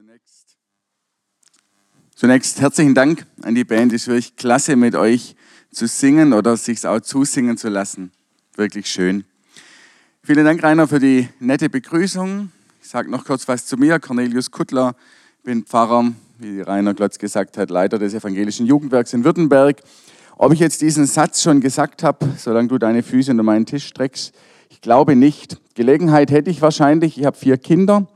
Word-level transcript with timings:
Zunächst, 0.00 0.56
zunächst 2.14 2.60
herzlichen 2.62 2.94
Dank 2.94 3.26
an 3.42 3.54
die 3.54 3.64
Band. 3.64 3.92
Es 3.92 4.02
ist 4.02 4.08
wirklich 4.08 4.34
klasse, 4.34 4.74
mit 4.74 4.94
euch 4.94 5.36
zu 5.72 5.86
singen 5.86 6.32
oder 6.32 6.56
sich 6.56 6.86
auch 6.86 7.00
zusingen 7.00 7.58
zu 7.58 7.68
lassen. 7.68 8.10
Wirklich 8.56 8.86
schön. 8.86 9.24
Vielen 10.22 10.46
Dank, 10.46 10.62
Rainer, 10.62 10.88
für 10.88 11.00
die 11.00 11.28
nette 11.38 11.68
Begrüßung. 11.68 12.50
Ich 12.80 12.88
sage 12.88 13.10
noch 13.10 13.26
kurz 13.26 13.46
was 13.46 13.66
zu 13.66 13.76
mir. 13.76 14.00
Cornelius 14.00 14.50
Kuttler, 14.50 14.96
bin 15.44 15.64
Pfarrer, 15.64 16.12
wie 16.38 16.62
Rainer 16.62 16.94
Glotz 16.94 17.18
gesagt 17.18 17.58
hat, 17.58 17.68
Leiter 17.68 17.98
des 17.98 18.14
evangelischen 18.14 18.64
Jugendwerks 18.64 19.12
in 19.12 19.22
Württemberg. 19.22 19.82
Ob 20.38 20.54
ich 20.54 20.60
jetzt 20.60 20.80
diesen 20.80 21.04
Satz 21.04 21.42
schon 21.42 21.60
gesagt 21.60 22.02
habe, 22.02 22.26
solange 22.38 22.68
du 22.68 22.78
deine 22.78 23.02
Füße 23.02 23.32
unter 23.32 23.42
meinen 23.42 23.66
Tisch 23.66 23.88
streckst, 23.88 24.34
ich 24.70 24.80
glaube 24.80 25.14
nicht. 25.14 25.60
Gelegenheit 25.74 26.30
hätte 26.30 26.48
ich 26.48 26.62
wahrscheinlich. 26.62 27.18
Ich 27.18 27.26
habe 27.26 27.36
vier 27.36 27.58
Kinder 27.58 28.08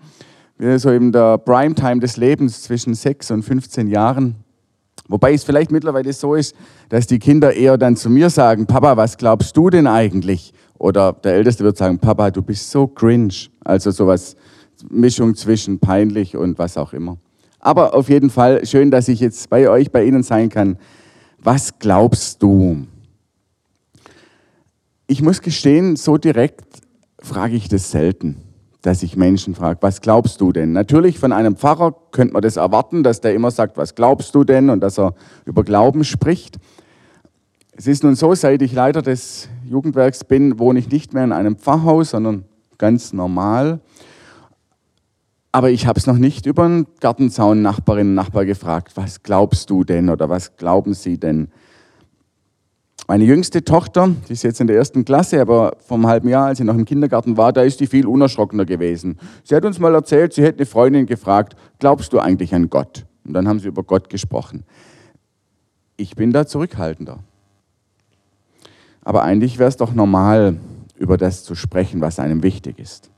so 0.78 0.90
in 0.90 1.12
der 1.12 1.38
Primetime 1.38 2.00
des 2.00 2.16
Lebens 2.16 2.62
zwischen 2.62 2.94
6 2.94 3.30
und 3.32 3.42
15 3.42 3.88
Jahren. 3.88 4.36
Wobei 5.08 5.34
es 5.34 5.44
vielleicht 5.44 5.70
mittlerweile 5.70 6.12
so 6.12 6.34
ist, 6.34 6.56
dass 6.88 7.06
die 7.06 7.18
Kinder 7.18 7.52
eher 7.52 7.76
dann 7.76 7.96
zu 7.96 8.08
mir 8.08 8.30
sagen, 8.30 8.66
Papa, 8.66 8.96
was 8.96 9.18
glaubst 9.18 9.56
du 9.56 9.68
denn 9.68 9.86
eigentlich? 9.86 10.54
Oder 10.78 11.12
der 11.12 11.34
Älteste 11.34 11.64
wird 11.64 11.76
sagen, 11.76 11.98
Papa, 11.98 12.30
du 12.30 12.40
bist 12.40 12.70
so 12.70 12.86
cringe. 12.86 13.34
Also 13.62 13.90
sowas, 13.90 14.36
Mischung 14.88 15.34
zwischen 15.34 15.78
peinlich 15.78 16.36
und 16.36 16.58
was 16.58 16.78
auch 16.78 16.94
immer. 16.94 17.18
Aber 17.60 17.94
auf 17.94 18.08
jeden 18.08 18.30
Fall 18.30 18.64
schön, 18.64 18.90
dass 18.90 19.08
ich 19.08 19.20
jetzt 19.20 19.50
bei 19.50 19.68
euch, 19.68 19.90
bei 19.90 20.04
Ihnen 20.04 20.22
sein 20.22 20.48
kann. 20.48 20.78
Was 21.42 21.78
glaubst 21.78 22.42
du? 22.42 22.86
Ich 25.06 25.20
muss 25.20 25.42
gestehen, 25.42 25.96
so 25.96 26.16
direkt 26.16 26.64
frage 27.20 27.54
ich 27.54 27.68
das 27.68 27.90
selten 27.90 28.36
dass 28.84 29.02
ich 29.02 29.16
Menschen 29.16 29.54
frage, 29.54 29.78
was 29.80 30.02
glaubst 30.02 30.42
du 30.42 30.52
denn? 30.52 30.72
Natürlich 30.72 31.18
von 31.18 31.32
einem 31.32 31.56
Pfarrer 31.56 31.94
könnte 32.10 32.34
man 32.34 32.42
das 32.42 32.56
erwarten, 32.56 33.02
dass 33.02 33.22
der 33.22 33.32
immer 33.32 33.50
sagt, 33.50 33.78
was 33.78 33.94
glaubst 33.94 34.34
du 34.34 34.44
denn? 34.44 34.68
Und 34.68 34.80
dass 34.80 34.98
er 34.98 35.14
über 35.46 35.64
Glauben 35.64 36.04
spricht. 36.04 36.58
Es 37.72 37.86
ist 37.86 38.04
nun 38.04 38.14
so, 38.14 38.34
seit 38.34 38.60
ich 38.60 38.74
Leiter 38.74 39.00
des 39.00 39.48
Jugendwerks 39.64 40.24
bin, 40.24 40.58
wohne 40.58 40.80
ich 40.80 40.90
nicht 40.90 41.14
mehr 41.14 41.24
in 41.24 41.32
einem 41.32 41.56
Pfarrhaus, 41.56 42.10
sondern 42.10 42.44
ganz 42.76 43.14
normal. 43.14 43.80
Aber 45.50 45.70
ich 45.70 45.86
habe 45.86 45.98
es 45.98 46.06
noch 46.06 46.18
nicht 46.18 46.44
über 46.44 46.64
einen 46.64 46.86
Gartenzaun 47.00 47.62
Nachbarinnen 47.62 48.10
und 48.10 48.16
Nachbar 48.16 48.44
gefragt, 48.44 48.98
was 48.98 49.22
glaubst 49.22 49.70
du 49.70 49.84
denn 49.84 50.10
oder 50.10 50.28
was 50.28 50.58
glauben 50.58 50.92
sie 50.92 51.16
denn? 51.16 51.48
Meine 53.06 53.24
jüngste 53.24 53.62
Tochter, 53.62 54.14
die 54.28 54.32
ist 54.32 54.44
jetzt 54.44 54.62
in 54.62 54.66
der 54.66 54.76
ersten 54.76 55.04
Klasse, 55.04 55.38
aber 55.38 55.76
vom 55.80 56.06
halben 56.06 56.28
Jahr, 56.28 56.46
als 56.46 56.58
sie 56.58 56.64
noch 56.64 56.74
im 56.74 56.86
Kindergarten 56.86 57.36
war, 57.36 57.52
da 57.52 57.62
ist 57.62 57.80
die 57.80 57.86
viel 57.86 58.06
unerschrockener 58.06 58.64
gewesen. 58.64 59.18
Sie 59.42 59.54
hat 59.54 59.66
uns 59.66 59.78
mal 59.78 59.94
erzählt, 59.94 60.32
sie 60.32 60.42
hätte 60.42 60.60
eine 60.60 60.66
Freundin 60.66 61.04
gefragt, 61.04 61.54
glaubst 61.78 62.14
du 62.14 62.18
eigentlich 62.18 62.54
an 62.54 62.70
Gott? 62.70 63.04
Und 63.26 63.34
dann 63.34 63.46
haben 63.46 63.58
sie 63.58 63.68
über 63.68 63.82
Gott 63.82 64.08
gesprochen. 64.08 64.64
Ich 65.98 66.16
bin 66.16 66.32
da 66.32 66.46
zurückhaltender. 66.46 67.18
Aber 69.02 69.22
eigentlich 69.22 69.58
wäre 69.58 69.68
es 69.68 69.76
doch 69.76 69.92
normal, 69.92 70.56
über 70.96 71.18
das 71.18 71.44
zu 71.44 71.54
sprechen, 71.54 72.00
was 72.00 72.18
einem 72.18 72.42
wichtig 72.42 72.78
ist. 72.78 73.10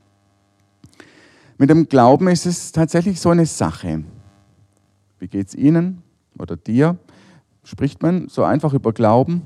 Mit 1.57 1.69
dem 1.69 1.87
Glauben 1.87 2.27
ist 2.27 2.45
es 2.45 2.73
tatsächlich 2.73 3.21
so 3.21 3.29
eine 3.29 3.45
Sache. 3.45 4.03
Wie 5.19 5.27
geht 5.29 5.47
es 5.47 5.55
Ihnen 5.55 6.03
oder 6.37 6.57
dir? 6.57 6.97
Spricht 7.63 8.03
man 8.03 8.27
so 8.27 8.43
einfach 8.43 8.73
über 8.73 8.91
Glauben? 8.91 9.43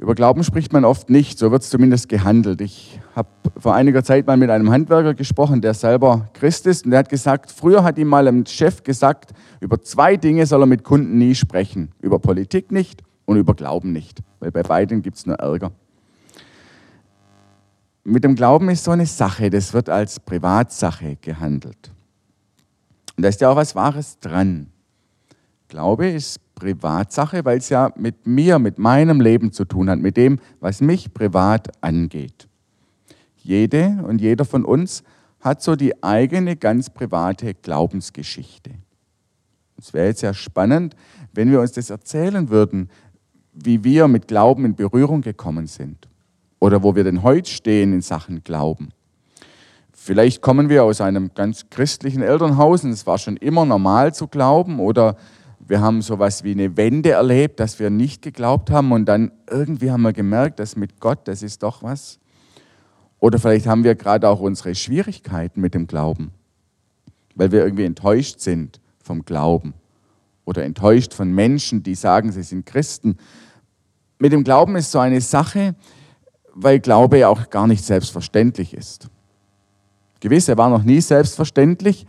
Über 0.00 0.14
Glauben 0.14 0.42
spricht 0.44 0.72
man 0.72 0.86
oft 0.86 1.10
nicht, 1.10 1.38
so 1.38 1.50
wird 1.50 1.62
es 1.62 1.68
zumindest 1.68 2.08
gehandelt. 2.08 2.62
Ich 2.62 2.98
habe 3.14 3.28
vor 3.58 3.74
einiger 3.74 4.02
Zeit 4.02 4.26
mal 4.26 4.38
mit 4.38 4.48
einem 4.48 4.70
Handwerker 4.70 5.12
gesprochen, 5.12 5.60
der 5.60 5.74
selber 5.74 6.30
Christ 6.32 6.66
ist, 6.66 6.86
und 6.86 6.92
der 6.92 7.00
hat 7.00 7.10
gesagt, 7.10 7.52
früher 7.52 7.84
hat 7.84 7.98
ihm 7.98 8.08
mal 8.08 8.26
ein 8.26 8.46
Chef 8.46 8.82
gesagt, 8.82 9.32
über 9.60 9.82
zwei 9.82 10.16
Dinge 10.16 10.46
soll 10.46 10.62
er 10.62 10.66
mit 10.66 10.84
Kunden 10.84 11.18
nie 11.18 11.34
sprechen. 11.34 11.90
Über 12.00 12.18
Politik 12.18 12.72
nicht 12.72 13.02
und 13.26 13.36
über 13.36 13.52
Glauben 13.52 13.92
nicht, 13.92 14.20
weil 14.38 14.50
bei 14.50 14.62
beiden 14.62 15.02
gibt 15.02 15.18
es 15.18 15.26
nur 15.26 15.36
Ärger. 15.36 15.70
Mit 18.02 18.24
dem 18.24 18.36
Glauben 18.36 18.70
ist 18.70 18.84
so 18.84 18.92
eine 18.92 19.04
Sache, 19.04 19.50
das 19.50 19.74
wird 19.74 19.90
als 19.90 20.18
Privatsache 20.18 21.16
gehandelt. 21.20 21.92
Und 23.18 23.22
da 23.24 23.28
ist 23.28 23.42
ja 23.42 23.50
auch 23.50 23.56
was 23.56 23.74
Wahres 23.74 24.18
dran. 24.18 24.68
Glaube 25.68 26.08
ist 26.08 26.40
Privatsache, 26.60 27.44
weil 27.44 27.58
es 27.58 27.68
ja 27.68 27.92
mit 27.96 28.26
mir, 28.26 28.60
mit 28.60 28.78
meinem 28.78 29.20
Leben 29.20 29.50
zu 29.50 29.64
tun 29.64 29.90
hat, 29.90 29.98
mit 29.98 30.16
dem, 30.16 30.38
was 30.60 30.80
mich 30.80 31.12
privat 31.12 31.68
angeht. 31.82 32.46
Jede 33.36 33.98
und 34.06 34.20
jeder 34.20 34.44
von 34.44 34.64
uns 34.64 35.02
hat 35.40 35.62
so 35.62 35.74
die 35.74 36.02
eigene 36.04 36.54
ganz 36.56 36.90
private 36.90 37.54
Glaubensgeschichte. 37.54 38.70
Es 39.78 39.94
wäre 39.94 40.08
jetzt 40.08 40.20
ja 40.20 40.34
spannend, 40.34 40.94
wenn 41.32 41.50
wir 41.50 41.60
uns 41.60 41.72
das 41.72 41.90
erzählen 41.90 42.50
würden, 42.50 42.90
wie 43.52 43.82
wir 43.82 44.06
mit 44.08 44.28
Glauben 44.28 44.64
in 44.64 44.74
Berührung 44.76 45.22
gekommen 45.22 45.66
sind 45.66 46.08
oder 46.60 46.82
wo 46.82 46.94
wir 46.94 47.04
denn 47.04 47.22
heute 47.22 47.50
stehen 47.50 47.92
in 47.92 48.02
Sachen 48.02 48.44
Glauben. 48.44 48.90
Vielleicht 50.02 50.40
kommen 50.40 50.68
wir 50.68 50.84
aus 50.84 51.00
einem 51.00 51.32
ganz 51.34 51.68
christlichen 51.68 52.22
Elternhaus 52.22 52.84
und 52.84 52.90
es 52.90 53.06
war 53.06 53.18
schon 53.18 53.36
immer 53.36 53.64
normal 53.66 54.14
zu 54.14 54.28
glauben 54.28 54.80
oder 54.80 55.16
wir 55.70 55.80
haben 55.80 56.02
sowas 56.02 56.42
wie 56.42 56.50
eine 56.50 56.76
Wende 56.76 57.12
erlebt, 57.12 57.60
dass 57.60 57.78
wir 57.78 57.90
nicht 57.90 58.22
geglaubt 58.22 58.72
haben 58.72 58.90
und 58.90 59.04
dann 59.04 59.30
irgendwie 59.48 59.92
haben 59.92 60.02
wir 60.02 60.12
gemerkt, 60.12 60.58
dass 60.58 60.74
mit 60.74 60.98
Gott, 60.98 61.20
das 61.28 61.44
ist 61.44 61.62
doch 61.62 61.84
was. 61.84 62.18
Oder 63.20 63.38
vielleicht 63.38 63.68
haben 63.68 63.84
wir 63.84 63.94
gerade 63.94 64.28
auch 64.28 64.40
unsere 64.40 64.74
Schwierigkeiten 64.74 65.60
mit 65.60 65.74
dem 65.74 65.86
Glauben, 65.86 66.32
weil 67.36 67.52
wir 67.52 67.62
irgendwie 67.62 67.84
enttäuscht 67.84 68.40
sind 68.40 68.80
vom 69.00 69.24
Glauben 69.24 69.74
oder 70.44 70.64
enttäuscht 70.64 71.14
von 71.14 71.30
Menschen, 71.30 71.84
die 71.84 71.94
sagen, 71.94 72.32
sie 72.32 72.42
sind 72.42 72.66
Christen. 72.66 73.16
Mit 74.18 74.32
dem 74.32 74.42
Glauben 74.42 74.74
ist 74.74 74.90
so 74.90 74.98
eine 74.98 75.20
Sache, 75.20 75.76
weil 76.52 76.80
Glaube 76.80 77.18
ja 77.18 77.28
auch 77.28 77.48
gar 77.48 77.68
nicht 77.68 77.84
selbstverständlich 77.84 78.74
ist. 78.74 79.08
Gewiss, 80.18 80.48
er 80.48 80.58
war 80.58 80.68
noch 80.68 80.82
nie 80.82 81.00
selbstverständlich, 81.00 82.08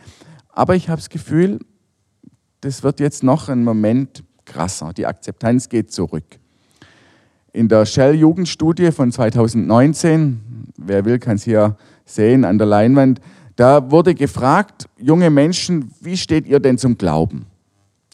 aber 0.49 0.75
ich 0.75 0.89
habe 0.89 0.99
das 0.99 1.09
Gefühl, 1.09 1.59
das 2.61 2.83
wird 2.83 2.99
jetzt 2.99 3.23
noch 3.23 3.49
ein 3.49 3.63
Moment 3.63 4.23
krasser. 4.45 4.93
Die 4.93 5.05
Akzeptanz 5.05 5.67
geht 5.69 5.91
zurück. 5.91 6.23
In 7.53 7.67
der 7.67 7.85
Shell-Jugendstudie 7.85 8.91
von 8.91 9.11
2019, 9.11 10.71
wer 10.77 11.03
will, 11.03 11.19
kann 11.19 11.35
es 11.35 11.43
hier 11.43 11.75
sehen 12.05 12.45
an 12.45 12.57
der 12.57 12.67
Leinwand, 12.67 13.19
da 13.55 13.91
wurde 13.91 14.15
gefragt, 14.15 14.87
junge 14.97 15.29
Menschen, 15.29 15.91
wie 15.99 16.15
steht 16.15 16.47
ihr 16.47 16.59
denn 16.59 16.77
zum 16.77 16.97
Glauben? 16.97 17.47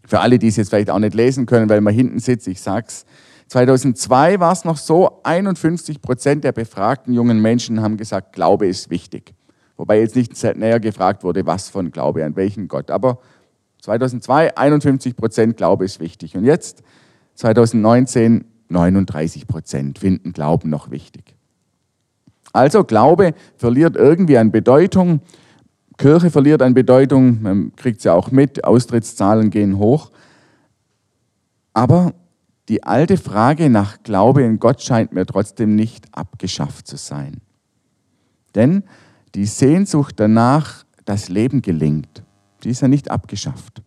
Für 0.05 0.21
alle, 0.21 0.39
die 0.39 0.47
es 0.47 0.55
jetzt 0.55 0.69
vielleicht 0.69 0.89
auch 0.89 0.99
nicht 0.99 1.13
lesen 1.13 1.45
können, 1.45 1.69
weil 1.69 1.81
man 1.81 1.93
hinten 1.93 2.19
sitzt, 2.19 2.47
ich 2.47 2.61
sag's. 2.61 3.05
2002 3.47 4.39
war 4.39 4.51
es 4.51 4.65
noch 4.65 4.77
so, 4.77 5.19
51 5.23 6.01
Prozent 6.01 6.43
der 6.43 6.51
befragten 6.51 7.13
jungen 7.13 7.41
Menschen 7.41 7.81
haben 7.81 7.97
gesagt, 7.97 8.33
Glaube 8.33 8.67
ist 8.67 8.89
wichtig. 8.89 9.33
Wobei 9.77 9.99
jetzt 9.99 10.15
nicht 10.15 10.43
näher 10.55 10.79
gefragt 10.79 11.23
wurde, 11.23 11.45
was 11.45 11.69
von 11.69 11.91
Glaube, 11.91 12.25
an 12.25 12.35
welchen 12.35 12.67
Gott. 12.67 12.89
Aber 12.89 13.19
2002 13.87 14.57
51 14.57 15.15
Prozent 15.15 15.55
Glaube 15.55 15.85
ist 15.85 16.01
wichtig. 16.01 16.35
Und 16.35 16.43
jetzt 16.43 16.83
2019 17.35 18.43
39 18.67 19.47
Prozent 19.47 19.99
finden 19.99 20.33
Glauben 20.33 20.69
noch 20.69 20.91
wichtig. 20.91 21.35
Also 22.51 22.83
Glaube 22.83 23.33
verliert 23.55 23.95
irgendwie 23.95 24.37
an 24.37 24.51
Bedeutung. 24.51 25.21
Kirche 25.97 26.31
verliert 26.31 26.61
an 26.61 26.73
Bedeutung. 26.73 27.41
Man 27.41 27.75
kriegt 27.77 27.99
es 27.99 28.03
ja 28.03 28.13
auch 28.13 28.29
mit. 28.29 28.65
Austrittszahlen 28.65 29.51
gehen 29.51 29.77
hoch. 29.77 30.11
Aber 31.73 32.13
die 32.67 32.83
alte 32.83 33.15
Frage 33.15 33.69
nach 33.69 34.03
Glaube 34.03 34.43
in 34.43 34.59
Gott 34.59 34.81
scheint 34.81 35.13
mir 35.13 35.25
trotzdem 35.25 35.77
nicht 35.77 36.07
abgeschafft 36.11 36.87
zu 36.87 36.97
sein. 36.97 37.39
Denn 38.53 38.83
die 39.33 39.45
Sehnsucht 39.45 40.15
danach, 40.19 40.83
das 41.05 41.29
Leben 41.29 41.61
gelingt, 41.61 42.23
die 42.65 42.69
ist 42.71 42.81
ja 42.81 42.89
nicht 42.89 43.09
abgeschafft. 43.09 43.81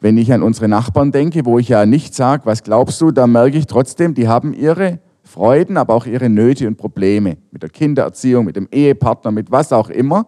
Wenn 0.00 0.16
ich 0.16 0.32
an 0.32 0.42
unsere 0.42 0.68
Nachbarn 0.68 1.12
denke, 1.12 1.44
wo 1.44 1.58
ich 1.58 1.68
ja 1.68 1.84
nicht 1.84 2.14
sage, 2.14 2.46
was 2.46 2.62
glaubst 2.62 3.00
du, 3.00 3.10
da 3.10 3.26
merke 3.26 3.58
ich 3.58 3.66
trotzdem, 3.66 4.14
die 4.14 4.28
haben 4.28 4.54
ihre 4.54 4.98
Freuden, 5.22 5.76
aber 5.76 5.94
auch 5.94 6.06
ihre 6.06 6.30
Nöte 6.30 6.66
und 6.66 6.76
Probleme 6.76 7.36
mit 7.50 7.62
der 7.62 7.70
Kindererziehung, 7.70 8.46
mit 8.46 8.56
dem 8.56 8.68
Ehepartner, 8.72 9.30
mit 9.30 9.50
was 9.50 9.72
auch 9.72 9.90
immer. 9.90 10.26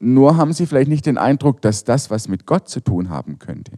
Nur 0.00 0.36
haben 0.36 0.52
sie 0.52 0.66
vielleicht 0.66 0.90
nicht 0.90 1.06
den 1.06 1.18
Eindruck, 1.18 1.62
dass 1.62 1.84
das 1.84 2.10
was 2.10 2.26
mit 2.26 2.46
Gott 2.46 2.68
zu 2.68 2.80
tun 2.80 3.10
haben 3.10 3.38
könnte. 3.38 3.72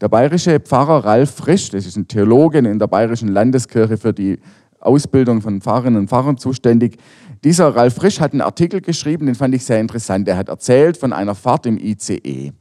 Der 0.00 0.08
bayerische 0.08 0.60
Pfarrer 0.60 1.04
Ralf 1.04 1.30
Frisch, 1.30 1.70
das 1.70 1.86
ist 1.86 1.96
ein 1.96 2.08
Theologe 2.08 2.58
in 2.58 2.78
der 2.78 2.86
bayerischen 2.86 3.28
Landeskirche 3.28 3.96
für 3.96 4.12
die 4.12 4.38
Ausbildung 4.80 5.40
von 5.40 5.60
Pfarrerinnen 5.60 6.00
und 6.00 6.08
Pfarrern 6.08 6.36
zuständig, 6.36 6.98
dieser 7.44 7.74
Ralf 7.74 7.94
Frisch 7.94 8.20
hat 8.20 8.32
einen 8.32 8.40
Artikel 8.42 8.80
geschrieben, 8.80 9.26
den 9.26 9.34
fand 9.34 9.54
ich 9.54 9.64
sehr 9.64 9.80
interessant. 9.80 10.26
Er 10.26 10.36
hat 10.36 10.48
erzählt 10.48 10.96
von 10.96 11.12
einer 11.12 11.34
Fahrt 11.34 11.66
im 11.66 11.78
ICE. 11.78 12.52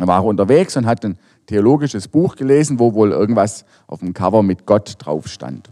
Er 0.00 0.06
war 0.06 0.24
unterwegs 0.24 0.76
und 0.78 0.86
hat 0.86 1.04
ein 1.04 1.18
theologisches 1.46 2.08
Buch 2.08 2.36
gelesen, 2.36 2.78
wo 2.78 2.94
wohl 2.94 3.12
irgendwas 3.12 3.66
auf 3.86 4.00
dem 4.00 4.14
Cover 4.14 4.42
mit 4.42 4.64
Gott 4.64 4.94
drauf 4.98 5.28
stand. 5.28 5.70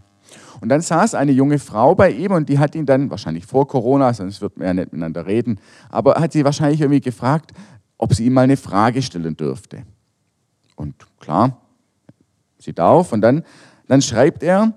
Und 0.61 0.69
dann 0.69 0.81
saß 0.81 1.15
eine 1.15 1.31
junge 1.31 1.57
Frau 1.57 1.95
bei 1.95 2.11
ihm 2.11 2.33
und 2.33 2.47
die 2.47 2.59
hat 2.59 2.75
ihn 2.75 2.85
dann, 2.85 3.09
wahrscheinlich 3.09 3.47
vor 3.47 3.67
Corona, 3.67 4.13
sonst 4.13 4.41
wird 4.41 4.57
man 4.57 4.67
ja 4.67 4.73
nicht 4.75 4.93
miteinander 4.93 5.25
reden, 5.25 5.59
aber 5.89 6.15
hat 6.15 6.33
sie 6.33 6.45
wahrscheinlich 6.45 6.79
irgendwie 6.81 7.01
gefragt, 7.01 7.53
ob 7.97 8.13
sie 8.13 8.25
ihm 8.25 8.33
mal 8.33 8.41
eine 8.43 8.57
Frage 8.57 9.01
stellen 9.01 9.35
dürfte. 9.35 9.83
Und 10.75 10.95
klar, 11.19 11.57
sie 12.59 12.73
darf. 12.73 13.11
Und 13.11 13.21
dann, 13.21 13.43
dann 13.87 14.01
schreibt 14.01 14.43
er, 14.43 14.73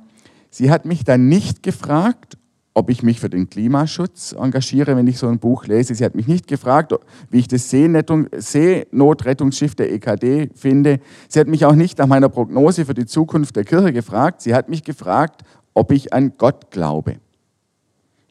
sie 0.49 0.71
hat 0.71 0.87
mich 0.87 1.05
dann 1.05 1.29
nicht 1.29 1.63
gefragt, 1.63 2.39
ob 2.75 2.89
ich 2.89 3.03
mich 3.03 3.21
für 3.21 3.29
den 3.29 3.51
Klimaschutz 3.51 4.33
engagiere, 4.33 4.97
wenn 4.97 5.07
ich 5.07 5.19
so 5.19 5.29
ein 5.29 5.39
Buch 5.39 5.67
lese. 5.67 5.95
Sie 5.95 6.05
hat 6.05 6.15
mich 6.15 6.27
nicht 6.27 6.47
gefragt, 6.47 6.95
wie 7.31 7.39
ich 7.39 7.49
das 7.49 7.69
Seenotrettungsschiff 7.71 9.75
der 9.75 9.93
EKD 9.93 10.51
finde. 10.55 11.01
Sie 11.29 11.39
hat 11.39 11.49
mich 11.49 11.65
auch 11.65 11.75
nicht 11.75 11.99
nach 11.99 12.07
meiner 12.07 12.29
Prognose 12.29 12.87
für 12.87 12.95
die 12.95 13.07
Zukunft 13.07 13.57
der 13.57 13.65
Kirche 13.65 13.93
gefragt. 13.93 14.41
Sie 14.41 14.55
hat 14.55 14.69
mich 14.69 14.85
gefragt, 14.85 15.43
ob 15.75 15.93
ich 15.93 16.13
an 16.13 16.33
Gott 16.39 16.71
glaube. 16.71 17.17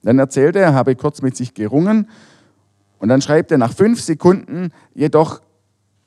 Dann 0.04 0.18
erzählt 0.18 0.56
er, 0.56 0.64
er 0.64 0.74
habe 0.74 0.96
kurz 0.96 1.22
mit 1.22 1.36
sich 1.36 1.54
gerungen 1.54 2.08
und 2.98 3.10
dann 3.10 3.22
schreibt 3.22 3.52
er 3.52 3.60
nach 3.60 3.74
fünf 3.74 4.02
Sekunden, 4.02 4.72
jedoch, 4.96 5.42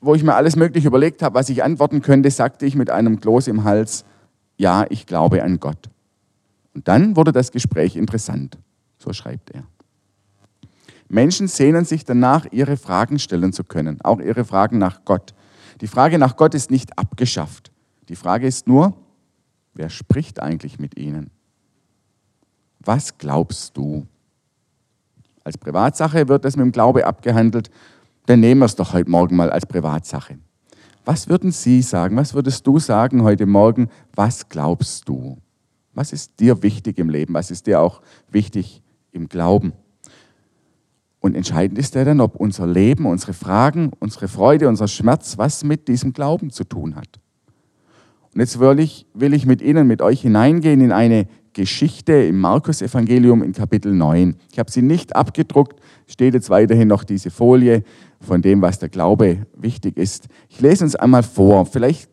wo 0.01 0.15
ich 0.15 0.23
mir 0.23 0.35
alles 0.35 0.57
Mögliche 0.57 0.87
überlegt 0.87 1.21
habe, 1.21 1.35
was 1.35 1.49
ich 1.49 1.63
antworten 1.63 2.01
könnte, 2.01 2.29
sagte 2.29 2.65
ich 2.65 2.75
mit 2.75 2.89
einem 2.89 3.21
Kloß 3.21 3.47
im 3.47 3.63
Hals, 3.63 4.03
ja, 4.57 4.85
ich 4.89 5.05
glaube 5.05 5.43
an 5.43 5.59
Gott. 5.59 5.89
Und 6.75 6.87
dann 6.87 7.15
wurde 7.15 7.31
das 7.31 7.51
Gespräch 7.51 7.95
interessant. 7.95 8.59
So 8.99 9.13
schreibt 9.13 9.49
er. 9.51 9.63
Menschen 11.07 11.47
sehnen 11.47 11.85
sich 11.85 12.03
danach, 12.03 12.45
ihre 12.51 12.77
Fragen 12.77 13.17
stellen 13.17 13.53
zu 13.53 13.63
können, 13.63 14.01
auch 14.01 14.19
ihre 14.19 14.43
Fragen 14.43 14.77
nach 14.77 15.05
Gott. 15.05 15.33
Die 15.81 15.87
Frage 15.87 16.19
nach 16.19 16.35
Gott 16.35 16.53
ist 16.53 16.71
nicht 16.71 16.97
abgeschafft. 16.99 17.71
Die 18.09 18.15
Frage 18.15 18.45
ist 18.45 18.67
nur, 18.67 18.93
wer 19.73 19.89
spricht 19.89 20.41
eigentlich 20.41 20.77
mit 20.77 20.97
ihnen? 20.97 21.31
Was 22.79 23.17
glaubst 23.17 23.77
du? 23.77 24.05
Als 25.43 25.57
Privatsache 25.57 26.27
wird 26.27 26.43
das 26.43 26.57
mit 26.57 26.65
dem 26.65 26.71
Glaube 26.71 27.05
abgehandelt, 27.05 27.69
dann 28.25 28.39
nehmen 28.39 28.61
wir 28.61 28.65
es 28.65 28.75
doch 28.75 28.93
heute 28.93 29.09
Morgen 29.09 29.35
mal 29.35 29.51
als 29.51 29.65
Privatsache. 29.65 30.39
Was 31.05 31.29
würden 31.29 31.51
Sie 31.51 31.83
sagen? 31.83 32.17
Was 32.17 32.33
würdest 32.33 32.65
du 32.65 32.79
sagen 32.79 33.21
heute 33.21 33.45
Morgen? 33.45 33.89
Was 34.15 34.49
glaubst 34.49 35.07
du? 35.07 35.37
Was 35.95 36.13
ist 36.13 36.39
dir 36.39 36.61
wichtig 36.61 36.99
im 36.99 37.09
Leben? 37.09 37.33
Was 37.33 37.49
ist 37.49 37.67
dir 37.67 37.81
auch 37.81 38.01
wichtig 38.29 38.83
im 39.11 39.27
Glauben? 39.27 39.73
Und 41.19 41.35
entscheidend 41.35 41.79
ist 41.79 41.95
ja 41.95 42.03
dann, 42.03 42.21
ob 42.21 42.35
unser 42.35 42.67
Leben, 42.67 43.07
unsere 43.07 43.33
Fragen, 43.33 43.91
unsere 43.99 44.27
Freude, 44.27 44.67
unser 44.67 44.87
Schmerz, 44.87 45.39
was 45.39 45.63
mit 45.63 45.87
diesem 45.87 46.13
Glauben 46.13 46.51
zu 46.51 46.65
tun 46.65 46.95
hat. 46.95 47.19
Und 48.31 48.41
jetzt 48.41 48.59
will 48.59 48.79
ich, 48.79 49.07
will 49.13 49.33
ich 49.33 49.45
mit 49.45 49.61
Ihnen, 49.61 49.87
mit 49.87 50.01
euch 50.01 50.21
hineingehen 50.21 50.81
in 50.81 50.91
eine 50.91 51.27
Geschichte 51.53 52.11
im 52.11 52.39
Markus-Evangelium 52.41 53.41
in 53.41 53.53
Kapitel 53.53 53.93
9. 53.93 54.35
Ich 54.51 54.59
habe 54.59 54.69
sie 54.69 54.81
nicht 54.81 55.15
abgedruckt, 55.15 55.79
steht 56.05 56.33
jetzt 56.33 56.49
weiterhin 56.49 56.89
noch 56.89 57.05
diese 57.05 57.31
Folie 57.31 57.83
von 58.19 58.41
dem, 58.41 58.61
was 58.61 58.77
der 58.77 58.89
Glaube 58.89 59.47
wichtig 59.55 59.97
ist. 59.97 60.27
Ich 60.49 60.59
lese 60.59 60.83
uns 60.83 60.95
einmal 60.95 61.23
vor. 61.23 61.65
Vielleicht, 61.65 62.09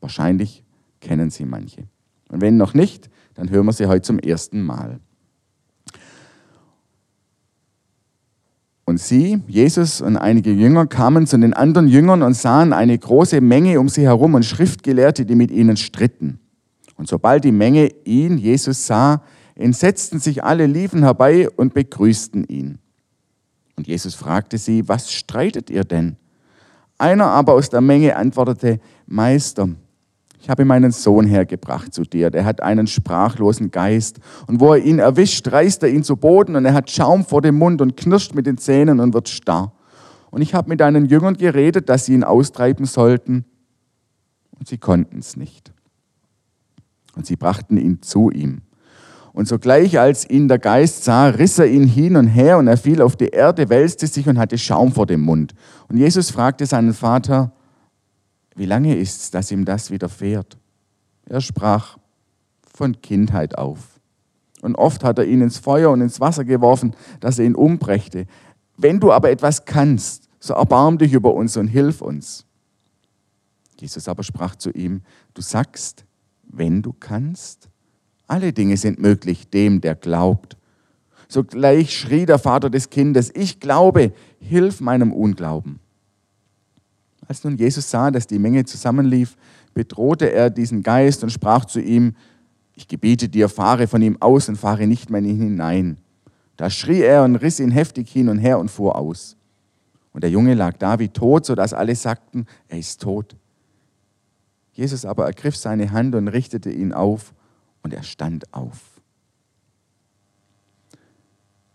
wahrscheinlich 0.00 0.64
kennen 1.00 1.30
Sie 1.30 1.46
manche. 1.46 1.84
Und 2.32 2.40
wenn 2.40 2.56
noch 2.56 2.74
nicht, 2.74 3.08
dann 3.34 3.50
hören 3.50 3.66
wir 3.66 3.72
sie 3.72 3.86
heute 3.86 4.02
zum 4.02 4.18
ersten 4.18 4.62
Mal. 4.62 4.98
Und 8.84 8.98
sie, 8.98 9.40
Jesus 9.46 10.00
und 10.00 10.16
einige 10.16 10.50
Jünger, 10.50 10.86
kamen 10.86 11.26
zu 11.26 11.38
den 11.38 11.54
anderen 11.54 11.86
Jüngern 11.86 12.22
und 12.22 12.34
sahen 12.34 12.72
eine 12.72 12.98
große 12.98 13.40
Menge 13.40 13.78
um 13.78 13.88
sie 13.88 14.02
herum 14.02 14.34
und 14.34 14.44
Schriftgelehrte, 14.44 15.24
die 15.24 15.36
mit 15.36 15.50
ihnen 15.50 15.76
stritten. 15.76 16.40
Und 16.96 17.08
sobald 17.08 17.44
die 17.44 17.52
Menge 17.52 17.90
ihn, 18.04 18.38
Jesus, 18.38 18.86
sah, 18.86 19.22
entsetzten 19.54 20.18
sich 20.18 20.42
alle, 20.42 20.66
liefen 20.66 21.02
herbei 21.02 21.48
und 21.50 21.74
begrüßten 21.74 22.44
ihn. 22.44 22.78
Und 23.76 23.86
Jesus 23.86 24.14
fragte 24.14 24.58
sie, 24.58 24.88
was 24.88 25.12
streitet 25.12 25.70
ihr 25.70 25.84
denn? 25.84 26.16
Einer 26.98 27.26
aber 27.26 27.54
aus 27.54 27.68
der 27.68 27.80
Menge 27.80 28.16
antwortete, 28.16 28.80
Meister, 29.06 29.68
ich 30.42 30.50
habe 30.50 30.64
meinen 30.64 30.90
Sohn 30.90 31.24
hergebracht 31.24 31.94
zu 31.94 32.02
dir, 32.02 32.28
der 32.28 32.44
hat 32.44 32.64
einen 32.64 32.88
sprachlosen 32.88 33.70
Geist. 33.70 34.18
Und 34.48 34.58
wo 34.58 34.74
er 34.74 34.82
ihn 34.82 34.98
erwischt, 34.98 35.46
reißt 35.46 35.84
er 35.84 35.90
ihn 35.90 36.02
zu 36.02 36.16
Boden 36.16 36.56
und 36.56 36.64
er 36.64 36.74
hat 36.74 36.90
Schaum 36.90 37.24
vor 37.24 37.42
dem 37.42 37.56
Mund 37.56 37.80
und 37.80 37.96
knirscht 37.96 38.34
mit 38.34 38.46
den 38.46 38.58
Zähnen 38.58 38.98
und 38.98 39.14
wird 39.14 39.28
starr. 39.28 39.72
Und 40.32 40.42
ich 40.42 40.52
habe 40.52 40.68
mit 40.68 40.80
deinen 40.80 41.06
Jüngern 41.06 41.36
geredet, 41.36 41.88
dass 41.88 42.06
sie 42.06 42.14
ihn 42.14 42.24
austreiben 42.24 42.86
sollten, 42.86 43.44
und 44.58 44.66
sie 44.66 44.78
konnten 44.78 45.20
es 45.20 45.36
nicht. 45.36 45.72
Und 47.14 47.24
sie 47.24 47.36
brachten 47.36 47.76
ihn 47.76 48.02
zu 48.02 48.30
ihm. 48.30 48.62
Und 49.32 49.46
sogleich, 49.46 50.00
als 50.00 50.28
ihn 50.28 50.48
der 50.48 50.58
Geist 50.58 51.04
sah, 51.04 51.28
riss 51.28 51.60
er 51.60 51.66
ihn 51.66 51.86
hin 51.86 52.16
und 52.16 52.26
her 52.26 52.58
und 52.58 52.66
er 52.66 52.76
fiel 52.76 53.00
auf 53.00 53.14
die 53.14 53.28
Erde, 53.28 53.68
wälzte 53.68 54.08
sich 54.08 54.28
und 54.28 54.38
hatte 54.38 54.58
Schaum 54.58 54.90
vor 54.90 55.06
dem 55.06 55.20
Mund. 55.20 55.54
Und 55.88 55.98
Jesus 55.98 56.32
fragte 56.32 56.66
seinen 56.66 56.94
Vater, 56.94 57.52
wie 58.54 58.66
lange 58.66 58.96
ist 58.96 59.22
es, 59.22 59.30
dass 59.30 59.50
ihm 59.50 59.64
das 59.64 59.90
widerfährt? 59.90 60.58
Er 61.26 61.40
sprach 61.40 61.98
von 62.62 63.00
Kindheit 63.00 63.56
auf. 63.56 64.00
Und 64.60 64.76
oft 64.76 65.02
hat 65.04 65.18
er 65.18 65.26
ihn 65.26 65.42
ins 65.42 65.58
Feuer 65.58 65.90
und 65.90 66.00
ins 66.00 66.20
Wasser 66.20 66.44
geworfen, 66.44 66.94
dass 67.20 67.38
er 67.38 67.46
ihn 67.46 67.54
umbrächte. 67.54 68.26
Wenn 68.76 69.00
du 69.00 69.12
aber 69.12 69.30
etwas 69.30 69.64
kannst, 69.64 70.28
so 70.38 70.54
erbarm 70.54 70.98
dich 70.98 71.12
über 71.12 71.34
uns 71.34 71.56
und 71.56 71.68
hilf 71.68 72.00
uns. 72.00 72.46
Jesus 73.78 74.08
aber 74.08 74.22
sprach 74.22 74.56
zu 74.56 74.70
ihm, 74.70 75.02
du 75.34 75.42
sagst, 75.42 76.04
wenn 76.44 76.82
du 76.82 76.92
kannst, 76.92 77.68
alle 78.26 78.52
Dinge 78.52 78.76
sind 78.76 78.98
möglich 78.98 79.50
dem, 79.50 79.80
der 79.80 79.94
glaubt. 79.94 80.56
Sogleich 81.28 81.98
schrie 81.98 82.26
der 82.26 82.38
Vater 82.38 82.70
des 82.70 82.90
Kindes, 82.90 83.32
ich 83.34 83.58
glaube, 83.58 84.12
hilf 84.38 84.80
meinem 84.80 85.12
Unglauben. 85.12 85.80
Als 87.32 87.44
nun 87.44 87.56
Jesus 87.56 87.90
sah, 87.90 88.10
dass 88.10 88.26
die 88.26 88.38
Menge 88.38 88.66
zusammenlief, 88.66 89.38
bedrohte 89.72 90.30
er 90.30 90.50
diesen 90.50 90.82
Geist 90.82 91.22
und 91.22 91.30
sprach 91.30 91.64
zu 91.64 91.80
ihm, 91.80 92.14
ich 92.74 92.86
gebiete 92.86 93.26
dir, 93.26 93.48
fahre 93.48 93.88
von 93.88 94.02
ihm 94.02 94.20
aus 94.20 94.50
und 94.50 94.56
fahre 94.56 94.86
nicht 94.86 95.08
mehr 95.08 95.20
in 95.20 95.24
ihn 95.24 95.38
hinein. 95.38 95.96
Da 96.58 96.68
schrie 96.68 97.00
er 97.00 97.24
und 97.24 97.36
riss 97.36 97.58
ihn 97.58 97.70
heftig 97.70 98.10
hin 98.10 98.28
und 98.28 98.36
her 98.36 98.58
und 98.58 98.70
fuhr 98.70 98.96
aus. 98.96 99.38
Und 100.12 100.24
der 100.24 100.30
Junge 100.30 100.52
lag 100.52 100.76
da 100.76 100.98
wie 100.98 101.08
tot, 101.08 101.46
sodass 101.46 101.72
alle 101.72 101.96
sagten, 101.96 102.44
er 102.68 102.78
ist 102.78 103.00
tot. 103.00 103.34
Jesus 104.74 105.06
aber 105.06 105.24
ergriff 105.24 105.56
seine 105.56 105.90
Hand 105.90 106.14
und 106.14 106.28
richtete 106.28 106.70
ihn 106.70 106.92
auf 106.92 107.32
und 107.82 107.94
er 107.94 108.02
stand 108.02 108.52
auf. 108.52 109.00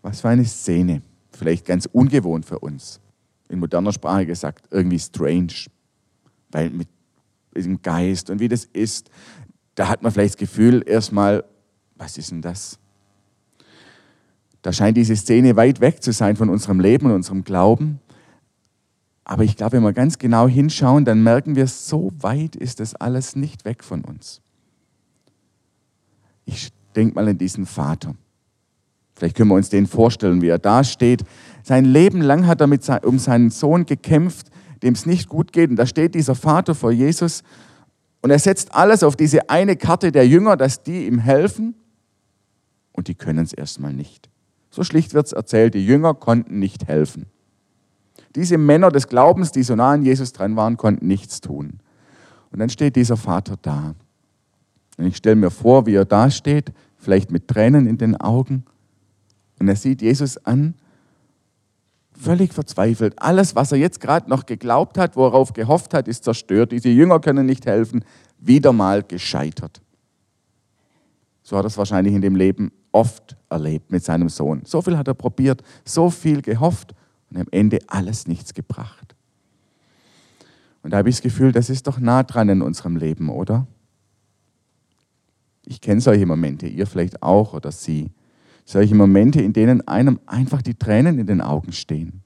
Was 0.02 0.20
für 0.20 0.28
eine 0.28 0.44
Szene, 0.44 1.02
vielleicht 1.32 1.66
ganz 1.66 1.88
ungewohnt 1.92 2.46
für 2.46 2.60
uns 2.60 3.00
in 3.48 3.58
moderner 3.58 3.92
Sprache 3.92 4.26
gesagt, 4.26 4.66
irgendwie 4.70 4.98
strange. 4.98 5.66
Weil 6.50 6.70
mit 6.70 6.88
diesem 7.56 7.82
Geist 7.82 8.30
und 8.30 8.40
wie 8.40 8.48
das 8.48 8.64
ist, 8.64 9.10
da 9.74 9.88
hat 9.88 10.02
man 10.02 10.12
vielleicht 10.12 10.34
das 10.34 10.38
Gefühl 10.38 10.82
erstmal, 10.86 11.44
was 11.96 12.18
ist 12.18 12.30
denn 12.30 12.42
das? 12.42 12.78
Da 14.62 14.72
scheint 14.72 14.96
diese 14.96 15.16
Szene 15.16 15.56
weit 15.56 15.80
weg 15.80 16.02
zu 16.02 16.12
sein 16.12 16.36
von 16.36 16.48
unserem 16.48 16.80
Leben 16.80 17.06
und 17.06 17.12
unserem 17.12 17.44
Glauben. 17.44 18.00
Aber 19.24 19.44
ich 19.44 19.56
glaube, 19.56 19.76
wenn 19.76 19.82
wir 19.82 19.92
ganz 19.92 20.18
genau 20.18 20.48
hinschauen, 20.48 21.04
dann 21.04 21.22
merken 21.22 21.54
wir, 21.54 21.66
so 21.66 22.12
weit 22.20 22.56
ist 22.56 22.80
das 22.80 22.94
alles 22.94 23.36
nicht 23.36 23.64
weg 23.64 23.84
von 23.84 24.04
uns. 24.04 24.40
Ich 26.44 26.70
denke 26.96 27.14
mal 27.14 27.28
an 27.28 27.38
diesen 27.38 27.66
Vater. 27.66 28.14
Vielleicht 29.18 29.36
können 29.36 29.50
wir 29.50 29.56
uns 29.56 29.68
den 29.68 29.88
vorstellen, 29.88 30.42
wie 30.42 30.48
er 30.48 30.60
da 30.60 30.84
steht. 30.84 31.24
Sein 31.64 31.84
Leben 31.84 32.20
lang 32.20 32.46
hat 32.46 32.60
er 32.60 32.68
mit, 32.68 32.88
um 33.04 33.18
seinen 33.18 33.50
Sohn 33.50 33.84
gekämpft, 33.84 34.46
dem 34.84 34.94
es 34.94 35.06
nicht 35.06 35.28
gut 35.28 35.52
geht. 35.52 35.70
Und 35.70 35.76
da 35.76 35.86
steht 35.86 36.14
dieser 36.14 36.36
Vater 36.36 36.76
vor 36.76 36.92
Jesus 36.92 37.42
und 38.22 38.30
er 38.30 38.38
setzt 38.38 38.76
alles 38.76 39.02
auf 39.02 39.16
diese 39.16 39.50
eine 39.50 39.74
Karte 39.74 40.12
der 40.12 40.28
Jünger, 40.28 40.56
dass 40.56 40.84
die 40.84 41.08
ihm 41.08 41.18
helfen. 41.18 41.74
Und 42.92 43.08
die 43.08 43.16
können 43.16 43.44
es 43.44 43.52
erstmal 43.52 43.92
nicht. 43.92 44.30
So 44.70 44.84
schlicht 44.84 45.14
wird 45.14 45.26
es 45.26 45.32
erzählt, 45.32 45.74
die 45.74 45.84
Jünger 45.84 46.14
konnten 46.14 46.60
nicht 46.60 46.86
helfen. 46.86 47.26
Diese 48.36 48.56
Männer 48.56 48.92
des 48.92 49.08
Glaubens, 49.08 49.50
die 49.50 49.64
so 49.64 49.74
nah 49.74 49.90
an 49.90 50.04
Jesus 50.04 50.32
dran 50.32 50.54
waren, 50.54 50.76
konnten 50.76 51.08
nichts 51.08 51.40
tun. 51.40 51.80
Und 52.52 52.60
dann 52.60 52.70
steht 52.70 52.94
dieser 52.94 53.16
Vater 53.16 53.56
da. 53.60 53.96
Und 54.96 55.06
ich 55.06 55.16
stelle 55.16 55.34
mir 55.34 55.50
vor, 55.50 55.86
wie 55.86 55.94
er 55.94 56.04
da 56.04 56.30
steht, 56.30 56.72
vielleicht 56.96 57.32
mit 57.32 57.48
Tränen 57.48 57.88
in 57.88 57.98
den 57.98 58.14
Augen 58.16 58.64
und 59.58 59.68
er 59.68 59.76
sieht 59.76 60.02
Jesus 60.02 60.38
an, 60.44 60.74
völlig 62.12 62.52
verzweifelt. 62.52 63.14
Alles, 63.18 63.54
was 63.54 63.72
er 63.72 63.78
jetzt 63.78 64.00
gerade 64.00 64.28
noch 64.28 64.46
geglaubt 64.46 64.98
hat, 64.98 65.16
worauf 65.16 65.52
gehofft 65.52 65.94
hat, 65.94 66.08
ist 66.08 66.24
zerstört. 66.24 66.72
Diese 66.72 66.88
Jünger 66.88 67.20
können 67.20 67.46
nicht 67.46 67.66
helfen. 67.66 68.04
Wieder 68.38 68.72
mal 68.72 69.02
gescheitert. 69.02 69.80
So 71.42 71.56
hat 71.56 71.64
er 71.64 71.68
es 71.68 71.78
wahrscheinlich 71.78 72.14
in 72.14 72.20
dem 72.20 72.36
Leben 72.36 72.72
oft 72.92 73.36
erlebt 73.48 73.90
mit 73.90 74.04
seinem 74.04 74.28
Sohn. 74.28 74.62
So 74.64 74.82
viel 74.82 74.98
hat 74.98 75.08
er 75.08 75.14
probiert, 75.14 75.62
so 75.84 76.10
viel 76.10 76.42
gehofft 76.42 76.94
und 77.30 77.38
am 77.38 77.46
Ende 77.50 77.78
alles 77.86 78.26
nichts 78.26 78.54
gebracht. 78.54 79.14
Und 80.82 80.90
da 80.90 80.98
habe 80.98 81.08
ich 81.08 81.16
das 81.16 81.22
Gefühl, 81.22 81.52
das 81.52 81.70
ist 81.70 81.86
doch 81.86 81.98
nah 81.98 82.22
dran 82.22 82.48
in 82.48 82.62
unserem 82.62 82.96
Leben, 82.96 83.28
oder? 83.28 83.66
Ich 85.64 85.80
kenne 85.80 86.00
solche 86.00 86.26
Momente, 86.26 86.66
ihr 86.66 86.86
vielleicht 86.86 87.22
auch 87.22 87.52
oder 87.52 87.72
sie. 87.72 88.10
Solche 88.70 88.94
Momente, 88.94 89.40
in 89.40 89.54
denen 89.54 89.88
einem 89.88 90.20
einfach 90.26 90.60
die 90.60 90.74
Tränen 90.74 91.18
in 91.18 91.26
den 91.26 91.40
Augen 91.40 91.72
stehen. 91.72 92.20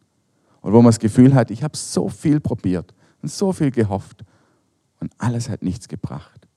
Und 0.61 0.73
wo 0.73 0.79
man 0.79 0.87
das 0.87 0.99
Gefühl 0.99 1.37
hat, 1.37 1.53
ich 1.53 1.63
habe 1.63 1.77
so 1.77 2.09
viel 2.09 2.41
probiert 2.41 2.93
und 3.23 3.31
so 3.31 3.53
viel 3.53 3.71
gehofft 3.71 4.25
und 4.99 5.13
alles 5.19 5.49
hat 5.49 5.63
nichts 5.63 5.87
gebracht. 5.87 6.49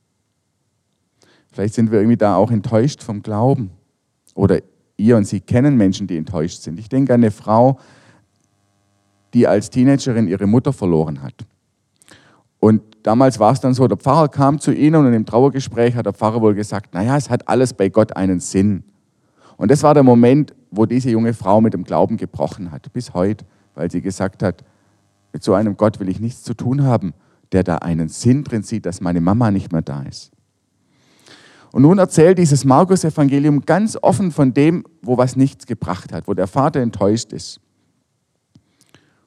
Vielleicht 1.52 1.76
sind 1.76 1.92
wir 1.92 2.00
irgendwie 2.00 2.18
da 2.18 2.36
auch 2.36 2.50
enttäuscht 2.50 3.04
vom 3.04 3.22
Glauben. 3.22 3.70
Oder 4.34 4.62
ihr 4.98 5.18
und 5.18 5.28
sie 5.28 5.40
kennen 5.40 5.78
Menschen, 5.78 6.08
die 6.08 6.18
enttäuscht 6.18 6.64
sind. 6.64 6.80
Ich 6.80 6.90
denke 6.90 7.14
an 7.14 7.20
eine 7.20 7.30
Frau, 7.30 7.78
die 9.36 9.46
als 9.46 9.70
Teenagerin 9.70 10.28
ihre 10.28 10.48
Mutter 10.48 10.74
verloren 10.74 11.22
hat. 11.22 11.46
Und 12.60 12.82
damals 13.04 13.38
war 13.38 13.54
es 13.54 13.60
dann 13.60 13.76
so, 13.76 13.88
der 13.88 13.98
Pfarrer 13.98 14.30
kam 14.30 14.60
zu 14.60 14.74
ihnen 14.74 15.06
und 15.06 15.14
im 15.14 15.28
Trauergespräch 15.28 15.94
hat 15.94 16.08
der 16.08 16.14
Pfarrer 16.14 16.42
wohl 16.42 16.56
gesagt, 16.56 16.96
naja, 16.96 17.16
es 17.18 17.30
hat 17.30 17.48
alles 17.48 17.76
bei 17.76 17.90
Gott 17.90 18.16
einen 18.16 18.40
Sinn. 18.40 18.84
Und 19.58 19.72
das 19.72 19.84
war 19.84 19.94
der 19.94 20.04
Moment, 20.04 20.54
wo 20.72 20.86
diese 20.86 21.10
junge 21.10 21.34
Frau 21.34 21.62
mit 21.62 21.74
dem 21.74 21.84
Glauben 21.84 22.18
gebrochen 22.18 22.72
hat, 22.72 22.92
bis 22.94 23.14
heute, 23.14 23.46
weil 23.74 23.90
sie 23.90 24.02
gesagt 24.02 24.44
hat, 24.44 24.64
mit 25.34 25.44
so 25.44 25.54
einem 25.54 25.78
Gott 25.78 26.00
will 26.00 26.10
ich 26.10 26.20
nichts 26.20 26.44
zu 26.44 26.54
tun 26.54 26.84
haben, 26.84 27.14
der 27.52 27.64
da 27.64 27.78
einen 27.78 28.10
Sinn 28.10 28.44
drin 28.44 28.64
sieht, 28.64 28.86
dass 28.86 29.02
meine 29.02 29.22
Mama 29.22 29.52
nicht 29.52 29.72
mehr 29.72 29.82
da 29.82 30.02
ist. 30.04 30.32
Und 31.72 31.82
nun 31.82 31.98
erzählt 31.98 32.38
dieses 32.38 32.64
Markus-Evangelium 32.64 33.66
ganz 33.66 33.98
offen 34.02 34.32
von 34.32 34.54
dem, 34.54 34.86
wo 35.02 35.18
was 35.18 35.36
nichts 35.36 35.66
gebracht 35.66 36.14
hat, 36.14 36.26
wo 36.28 36.34
der 36.34 36.48
Vater 36.48 36.80
enttäuscht 36.80 37.34
ist. 37.34 37.60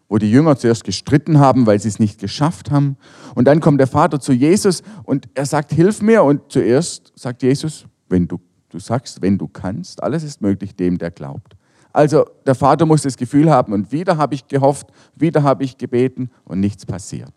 Wo 0.08 0.16
die 0.16 0.30
Jünger 0.30 0.56
zuerst 0.56 0.85
gestritten 0.85 1.38
haben, 1.38 1.66
weil 1.66 1.78
sie 1.78 1.88
es 1.88 1.99
nicht 1.99 2.18
geschafft 2.18 2.70
haben. 2.70 2.97
Und 3.35 3.44
dann 3.44 3.61
kommt 3.61 3.80
der 3.80 3.87
Vater 3.87 4.18
zu 4.18 4.32
Jesus 4.32 4.82
und 5.04 5.28
er 5.35 5.44
sagt, 5.44 5.75
hilf 5.75 6.00
mir. 6.00 6.23
Und 6.23 6.40
zuerst 6.49 7.12
sagt 7.16 7.42
Jesus, 7.42 7.85
wenn 8.08 8.26
du, 8.26 8.40
du 8.78 8.85
sagst, 8.85 9.20
wenn 9.23 9.38
du 9.38 9.49
kannst, 9.49 10.02
alles 10.02 10.23
ist 10.23 10.40
möglich 10.40 10.75
dem, 10.76 10.99
der 10.99 11.11
glaubt. 11.11 11.56
Also 11.92 12.26
der 12.47 12.54
Vater 12.54 12.87
muss 12.87 13.02
das 13.02 13.16
Gefühl 13.16 13.50
haben 13.50 13.73
und 13.73 13.90
wieder 13.92 14.16
habe 14.16 14.35
ich 14.35 14.47
gehofft, 14.47 14.88
wieder 15.16 15.42
habe 15.42 15.64
ich 15.64 15.76
gebeten 15.78 16.30
und 16.44 16.61
nichts 16.61 16.87
passiert. 16.87 17.32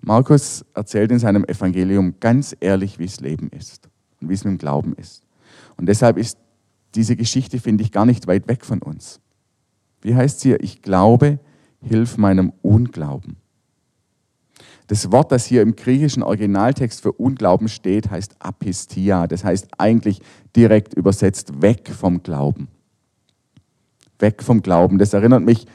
Markus 0.00 0.64
erzählt 0.74 1.10
in 1.10 1.18
seinem 1.18 1.44
Evangelium 1.44 2.14
ganz 2.20 2.54
ehrlich, 2.60 2.98
wie 2.98 3.06
es 3.06 3.20
Leben 3.20 3.48
ist 3.48 3.88
und 4.20 4.28
wie 4.28 4.34
es 4.34 4.44
mit 4.44 4.52
dem 4.52 4.58
Glauben 4.58 4.94
ist. 4.94 5.22
Und 5.76 5.86
deshalb 5.86 6.18
ist 6.18 6.38
diese 6.94 7.16
Geschichte, 7.16 7.58
finde 7.58 7.82
ich, 7.82 7.90
gar 7.90 8.04
nicht 8.04 8.26
weit 8.26 8.46
weg 8.46 8.64
von 8.64 8.82
uns. 8.82 9.20
Wie 10.02 10.14
heißt 10.14 10.36
es 10.36 10.42
hier? 10.42 10.62
Ich 10.62 10.82
glaube, 10.82 11.38
hilf 11.80 12.18
meinem 12.18 12.52
Unglauben. 12.60 13.36
Das 14.86 15.10
Wort, 15.10 15.32
das 15.32 15.46
hier 15.46 15.62
im 15.62 15.76
griechischen 15.76 16.22
Originaltext 16.22 17.00
für 17.00 17.12
Unglauben 17.12 17.68
steht, 17.68 18.10
heißt 18.10 18.36
Apistia. 18.38 19.26
Das 19.26 19.42
heißt 19.44 19.68
eigentlich 19.78 20.20
direkt 20.54 20.94
übersetzt 20.94 21.62
weg 21.62 21.88
vom 21.88 22.22
Glauben. 22.22 22.68
Weg 24.18 24.42
vom 24.42 24.60
Glauben. 24.62 24.98
Das 24.98 25.14
erinnert 25.14 25.42
mich 25.42 25.66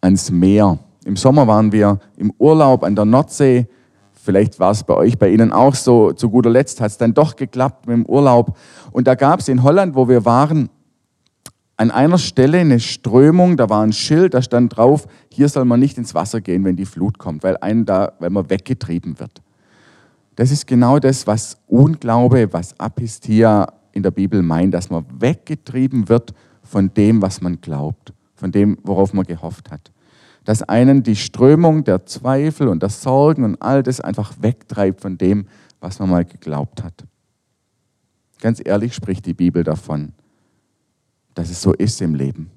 ans 0.00 0.30
Meer. 0.30 0.78
Im 1.04 1.16
Sommer 1.16 1.46
waren 1.46 1.72
wir 1.72 1.98
im 2.16 2.32
Urlaub 2.38 2.84
an 2.84 2.94
der 2.94 3.04
Nordsee. 3.04 3.66
Vielleicht 4.12 4.58
war 4.58 4.72
es 4.72 4.84
bei 4.84 4.94
euch, 4.94 5.18
bei 5.18 5.28
Ihnen 5.28 5.52
auch 5.52 5.74
so. 5.74 6.12
Zu 6.12 6.30
guter 6.30 6.50
Letzt 6.50 6.80
hat 6.80 6.90
es 6.90 6.98
dann 6.98 7.14
doch 7.14 7.36
geklappt 7.36 7.86
mit 7.86 7.96
dem 7.96 8.06
Urlaub. 8.06 8.56
Und 8.92 9.06
da 9.06 9.14
gab 9.14 9.40
es 9.40 9.48
in 9.48 9.62
Holland, 9.62 9.94
wo 9.94 10.08
wir 10.08 10.24
waren, 10.24 10.68
an 11.76 11.90
einer 11.90 12.18
Stelle 12.18 12.58
eine 12.58 12.80
Strömung, 12.80 13.56
da 13.56 13.68
war 13.68 13.82
ein 13.82 13.92
Schild, 13.92 14.34
da 14.34 14.42
stand 14.42 14.76
drauf, 14.76 15.06
hier 15.30 15.48
soll 15.48 15.64
man 15.64 15.80
nicht 15.80 15.98
ins 15.98 16.14
Wasser 16.14 16.40
gehen, 16.40 16.64
wenn 16.64 16.76
die 16.76 16.86
Flut 16.86 17.18
kommt, 17.18 17.42
weil, 17.42 17.56
einen 17.58 17.84
da, 17.84 18.12
weil 18.18 18.30
man 18.30 18.48
weggetrieben 18.48 19.20
wird. 19.20 19.42
Das 20.36 20.50
ist 20.50 20.66
genau 20.66 20.98
das, 20.98 21.26
was 21.26 21.58
Unglaube, 21.66 22.52
was 22.52 22.78
Apistia 22.78 23.72
in 23.92 24.02
der 24.02 24.10
Bibel 24.10 24.42
meint, 24.42 24.74
dass 24.74 24.90
man 24.90 25.04
weggetrieben 25.18 26.08
wird 26.08 26.32
von 26.62 26.92
dem, 26.94 27.22
was 27.22 27.40
man 27.40 27.60
glaubt, 27.60 28.12
von 28.34 28.52
dem, 28.52 28.78
worauf 28.82 29.12
man 29.12 29.24
gehofft 29.24 29.70
hat 29.70 29.90
dass 30.46 30.62
einen 30.62 31.02
die 31.02 31.16
Strömung 31.16 31.82
der 31.82 32.06
Zweifel 32.06 32.68
und 32.68 32.80
der 32.80 32.88
Sorgen 32.88 33.42
und 33.42 33.60
all 33.60 33.82
das 33.82 34.00
einfach 34.00 34.32
wegtreibt 34.40 35.00
von 35.00 35.18
dem, 35.18 35.48
was 35.80 35.98
man 35.98 36.08
mal 36.08 36.24
geglaubt 36.24 36.84
hat. 36.84 37.04
Ganz 38.40 38.62
ehrlich 38.64 38.94
spricht 38.94 39.26
die 39.26 39.34
Bibel 39.34 39.64
davon, 39.64 40.12
dass 41.36 41.50
es 41.50 41.62
so 41.62 41.72
ist 41.74 42.00
im 42.00 42.14
Leben. 42.14 42.50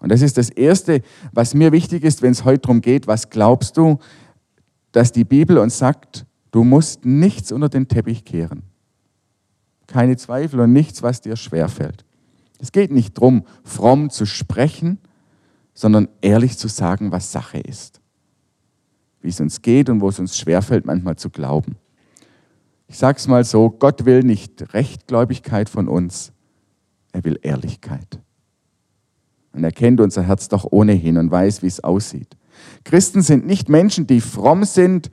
Und 0.00 0.10
das 0.10 0.22
ist 0.22 0.36
das 0.36 0.50
Erste, 0.50 1.02
was 1.32 1.54
mir 1.54 1.70
wichtig 1.70 2.02
ist, 2.02 2.22
wenn 2.22 2.32
es 2.32 2.44
heute 2.44 2.62
darum 2.62 2.80
geht, 2.80 3.06
was 3.06 3.30
glaubst 3.30 3.76
du, 3.76 3.98
dass 4.90 5.12
die 5.12 5.24
Bibel 5.24 5.58
uns 5.58 5.78
sagt, 5.78 6.26
du 6.50 6.64
musst 6.64 7.04
nichts 7.04 7.52
unter 7.52 7.68
den 7.68 7.86
Teppich 7.86 8.24
kehren. 8.24 8.62
Keine 9.86 10.16
Zweifel 10.16 10.58
und 10.60 10.72
nichts, 10.72 11.02
was 11.02 11.20
dir 11.20 11.36
schwerfällt. 11.36 12.04
Es 12.58 12.72
geht 12.72 12.90
nicht 12.90 13.16
darum, 13.18 13.44
fromm 13.62 14.10
zu 14.10 14.24
sprechen, 14.26 14.98
sondern 15.74 16.08
ehrlich 16.20 16.58
zu 16.58 16.68
sagen, 16.68 17.12
was 17.12 17.30
Sache 17.30 17.58
ist. 17.58 18.00
Wie 19.20 19.28
es 19.28 19.40
uns 19.40 19.62
geht 19.62 19.88
und 19.88 20.00
wo 20.00 20.08
es 20.08 20.18
uns 20.18 20.38
schwerfällt, 20.38 20.86
manchmal 20.86 21.16
zu 21.16 21.28
glauben. 21.28 21.76
Ich 22.88 22.98
sage 22.98 23.18
es 23.18 23.28
mal 23.28 23.44
so, 23.44 23.70
Gott 23.70 24.06
will 24.06 24.22
nicht 24.22 24.74
Rechtgläubigkeit 24.74 25.68
von 25.68 25.88
uns, 25.88 26.32
er 27.12 27.24
will 27.24 27.38
Ehrlichkeit. 27.42 28.20
Und 29.52 29.64
er 29.64 29.72
kennt 29.72 30.00
unser 30.00 30.22
Herz 30.22 30.48
doch 30.48 30.66
ohnehin 30.70 31.18
und 31.18 31.30
weiß, 31.30 31.62
wie 31.62 31.66
es 31.66 31.80
aussieht. 31.80 32.36
Christen 32.84 33.22
sind 33.22 33.46
nicht 33.46 33.68
Menschen, 33.68 34.06
die 34.06 34.20
fromm 34.20 34.64
sind 34.64 35.10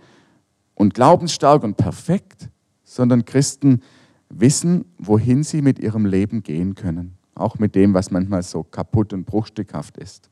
und 0.76 0.94
glaubensstark 0.94 1.64
und 1.64 1.78
perfekt, 1.78 2.50
sondern 2.84 3.26
Christen 3.26 3.82
wissen, 4.30 4.86
wohin 4.98 5.44
sie 5.44 5.62
mit 5.62 5.80
ihrem 5.80 6.06
Leben 6.06 6.44
gehen 6.44 6.76
können. 6.76 7.18
Auch 7.36 7.60
mit 7.60 7.76
dem, 7.76 7.94
was 7.94 8.12
manchmal 8.12 8.44
so 8.44 8.64
kaputt 8.64 9.14
und 9.14 9.26
bruchstückhaft 9.26 9.98
ist. 9.98 10.30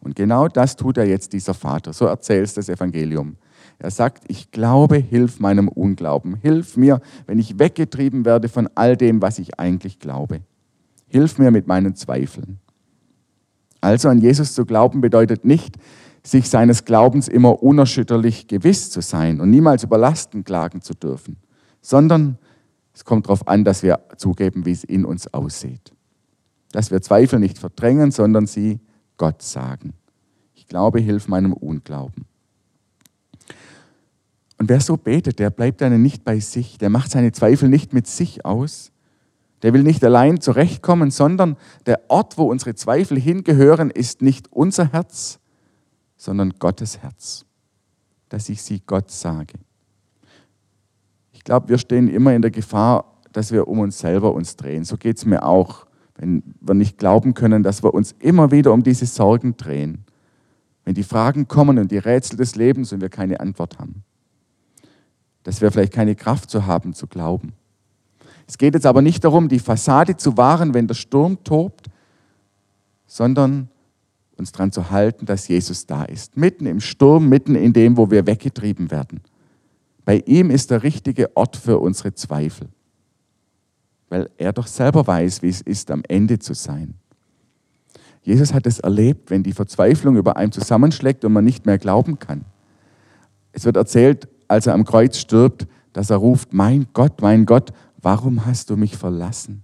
Und 0.00 0.16
genau 0.16 0.48
das 0.48 0.76
tut 0.76 0.96
er 0.96 1.06
jetzt, 1.06 1.32
dieser 1.32 1.54
Vater. 1.54 1.92
So 1.92 2.06
erzählt 2.06 2.56
das 2.56 2.68
Evangelium. 2.68 3.36
Er 3.78 3.90
sagt, 3.90 4.24
ich 4.28 4.50
glaube, 4.50 4.96
hilf 4.96 5.40
meinem 5.40 5.68
Unglauben. 5.68 6.36
Hilf 6.36 6.76
mir, 6.76 7.00
wenn 7.26 7.38
ich 7.38 7.58
weggetrieben 7.58 8.24
werde 8.24 8.48
von 8.48 8.68
all 8.74 8.96
dem, 8.96 9.22
was 9.22 9.38
ich 9.38 9.58
eigentlich 9.58 9.98
glaube. 9.98 10.40
Hilf 11.06 11.38
mir 11.38 11.50
mit 11.50 11.66
meinen 11.66 11.96
Zweifeln. 11.96 12.60
Also 13.80 14.08
an 14.08 14.18
Jesus 14.18 14.54
zu 14.54 14.66
glauben 14.66 15.00
bedeutet 15.00 15.44
nicht, 15.44 15.76
sich 16.22 16.50
seines 16.50 16.84
Glaubens 16.84 17.28
immer 17.28 17.62
unerschütterlich 17.62 18.46
gewiss 18.46 18.90
zu 18.90 19.00
sein 19.00 19.40
und 19.40 19.50
niemals 19.50 19.84
über 19.84 19.96
Lasten 19.96 20.44
klagen 20.44 20.82
zu 20.82 20.92
dürfen, 20.94 21.36
sondern 21.80 22.38
es 22.92 23.04
kommt 23.06 23.26
darauf 23.26 23.48
an, 23.48 23.64
dass 23.64 23.82
wir 23.82 24.00
zugeben, 24.16 24.66
wie 24.66 24.72
es 24.72 24.84
in 24.84 25.06
uns 25.06 25.32
aussieht. 25.32 25.92
Dass 26.72 26.90
wir 26.90 27.00
Zweifel 27.00 27.38
nicht 27.38 27.58
verdrängen, 27.58 28.10
sondern 28.10 28.46
sie 28.46 28.80
Gott 29.20 29.42
sagen. 29.42 29.92
Ich 30.54 30.66
glaube, 30.66 30.98
hilf 30.98 31.28
meinem 31.28 31.52
Unglauben. 31.52 32.24
Und 34.56 34.70
wer 34.70 34.80
so 34.80 34.96
betet, 34.96 35.38
der 35.38 35.50
bleibt 35.50 35.82
dann 35.82 36.00
nicht 36.00 36.24
bei 36.24 36.40
sich, 36.40 36.78
der 36.78 36.88
macht 36.88 37.10
seine 37.10 37.30
Zweifel 37.30 37.68
nicht 37.68 37.92
mit 37.92 38.06
sich 38.06 38.46
aus, 38.46 38.92
der 39.60 39.74
will 39.74 39.82
nicht 39.82 40.02
allein 40.02 40.40
zurechtkommen, 40.40 41.10
sondern 41.10 41.58
der 41.84 42.00
Ort, 42.08 42.38
wo 42.38 42.44
unsere 42.44 42.74
Zweifel 42.74 43.20
hingehören, 43.20 43.90
ist 43.90 44.22
nicht 44.22 44.50
unser 44.54 44.90
Herz, 44.90 45.38
sondern 46.16 46.54
Gottes 46.58 47.02
Herz, 47.02 47.44
dass 48.30 48.48
ich 48.48 48.62
sie 48.62 48.80
Gott 48.86 49.10
sage. 49.10 49.58
Ich 51.34 51.44
glaube, 51.44 51.68
wir 51.68 51.76
stehen 51.76 52.08
immer 52.08 52.32
in 52.32 52.40
der 52.40 52.50
Gefahr, 52.50 53.18
dass 53.32 53.52
wir 53.52 53.68
um 53.68 53.80
uns 53.80 53.98
selber 53.98 54.32
uns 54.32 54.56
drehen. 54.56 54.84
So 54.84 54.96
geht 54.96 55.18
es 55.18 55.26
mir 55.26 55.44
auch 55.44 55.84
wenn 56.20 56.42
wir 56.60 56.74
nicht 56.74 56.98
glauben 56.98 57.32
können, 57.32 57.62
dass 57.62 57.82
wir 57.82 57.94
uns 57.94 58.14
immer 58.18 58.50
wieder 58.50 58.72
um 58.72 58.82
diese 58.82 59.06
Sorgen 59.06 59.56
drehen. 59.56 60.04
Wenn 60.84 60.94
die 60.94 61.02
Fragen 61.02 61.48
kommen 61.48 61.78
und 61.78 61.90
die 61.90 61.98
Rätsel 61.98 62.36
des 62.36 62.56
Lebens 62.56 62.92
und 62.92 63.00
wir 63.00 63.08
keine 63.08 63.40
Antwort 63.40 63.78
haben. 63.78 64.02
Dass 65.44 65.62
wir 65.62 65.72
vielleicht 65.72 65.94
keine 65.94 66.14
Kraft 66.14 66.50
zu 66.50 66.66
haben, 66.66 66.92
zu 66.92 67.06
glauben. 67.06 67.54
Es 68.46 68.58
geht 68.58 68.74
jetzt 68.74 68.84
aber 68.84 69.00
nicht 69.00 69.24
darum, 69.24 69.48
die 69.48 69.58
Fassade 69.58 70.16
zu 70.16 70.36
wahren, 70.36 70.74
wenn 70.74 70.86
der 70.86 70.94
Sturm 70.94 71.42
tobt, 71.42 71.88
sondern 73.06 73.68
uns 74.36 74.52
daran 74.52 74.72
zu 74.72 74.90
halten, 74.90 75.24
dass 75.24 75.48
Jesus 75.48 75.86
da 75.86 76.04
ist. 76.04 76.36
Mitten 76.36 76.66
im 76.66 76.80
Sturm, 76.80 77.28
mitten 77.30 77.54
in 77.54 77.72
dem, 77.72 77.96
wo 77.96 78.10
wir 78.10 78.26
weggetrieben 78.26 78.90
werden. 78.90 79.20
Bei 80.04 80.18
ihm 80.26 80.50
ist 80.50 80.70
der 80.70 80.82
richtige 80.82 81.34
Ort 81.34 81.56
für 81.56 81.78
unsere 81.78 82.12
Zweifel 82.14 82.68
weil 84.10 84.28
er 84.36 84.52
doch 84.52 84.66
selber 84.66 85.06
weiß, 85.06 85.40
wie 85.40 85.48
es 85.48 85.62
ist, 85.62 85.90
am 85.90 86.02
Ende 86.06 86.38
zu 86.38 86.52
sein. 86.52 86.94
Jesus 88.22 88.52
hat 88.52 88.66
es 88.66 88.80
erlebt, 88.80 89.30
wenn 89.30 89.42
die 89.42 89.54
Verzweiflung 89.54 90.16
über 90.16 90.36
einem 90.36 90.52
zusammenschlägt 90.52 91.24
und 91.24 91.32
man 91.32 91.44
nicht 91.44 91.64
mehr 91.64 91.78
glauben 91.78 92.18
kann. 92.18 92.44
Es 93.52 93.64
wird 93.64 93.76
erzählt, 93.76 94.28
als 94.48 94.66
er 94.66 94.74
am 94.74 94.84
Kreuz 94.84 95.16
stirbt, 95.16 95.66
dass 95.92 96.10
er 96.10 96.18
ruft, 96.18 96.52
mein 96.52 96.88
Gott, 96.92 97.22
mein 97.22 97.46
Gott, 97.46 97.72
warum 98.02 98.44
hast 98.44 98.68
du 98.68 98.76
mich 98.76 98.96
verlassen? 98.96 99.62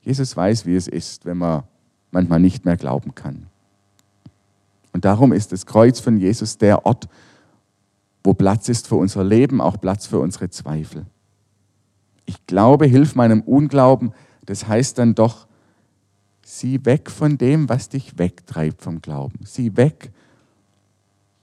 Jesus 0.00 0.36
weiß, 0.36 0.66
wie 0.66 0.74
es 0.74 0.88
ist, 0.88 1.24
wenn 1.26 1.38
man 1.38 1.64
manchmal 2.10 2.40
nicht 2.40 2.64
mehr 2.64 2.76
glauben 2.76 3.14
kann. 3.14 3.46
Und 4.92 5.04
darum 5.04 5.32
ist 5.32 5.52
das 5.52 5.66
Kreuz 5.66 6.00
von 6.00 6.16
Jesus 6.16 6.56
der 6.56 6.86
Ort, 6.86 7.08
wo 8.24 8.32
Platz 8.32 8.68
ist 8.68 8.88
für 8.88 8.96
unser 8.96 9.22
Leben, 9.22 9.60
auch 9.60 9.80
Platz 9.80 10.06
für 10.06 10.18
unsere 10.18 10.48
Zweifel. 10.48 11.06
Ich 12.26 12.46
glaube, 12.46 12.86
hilf 12.86 13.14
meinem 13.14 13.40
Unglauben, 13.40 14.12
das 14.44 14.68
heißt 14.68 14.98
dann 14.98 15.14
doch, 15.14 15.46
sieh 16.44 16.84
weg 16.84 17.10
von 17.10 17.38
dem, 17.38 17.68
was 17.68 17.88
dich 17.88 18.18
wegtreibt 18.18 18.82
vom 18.82 19.00
Glauben. 19.00 19.40
Sieh 19.44 19.76
weg 19.76 20.12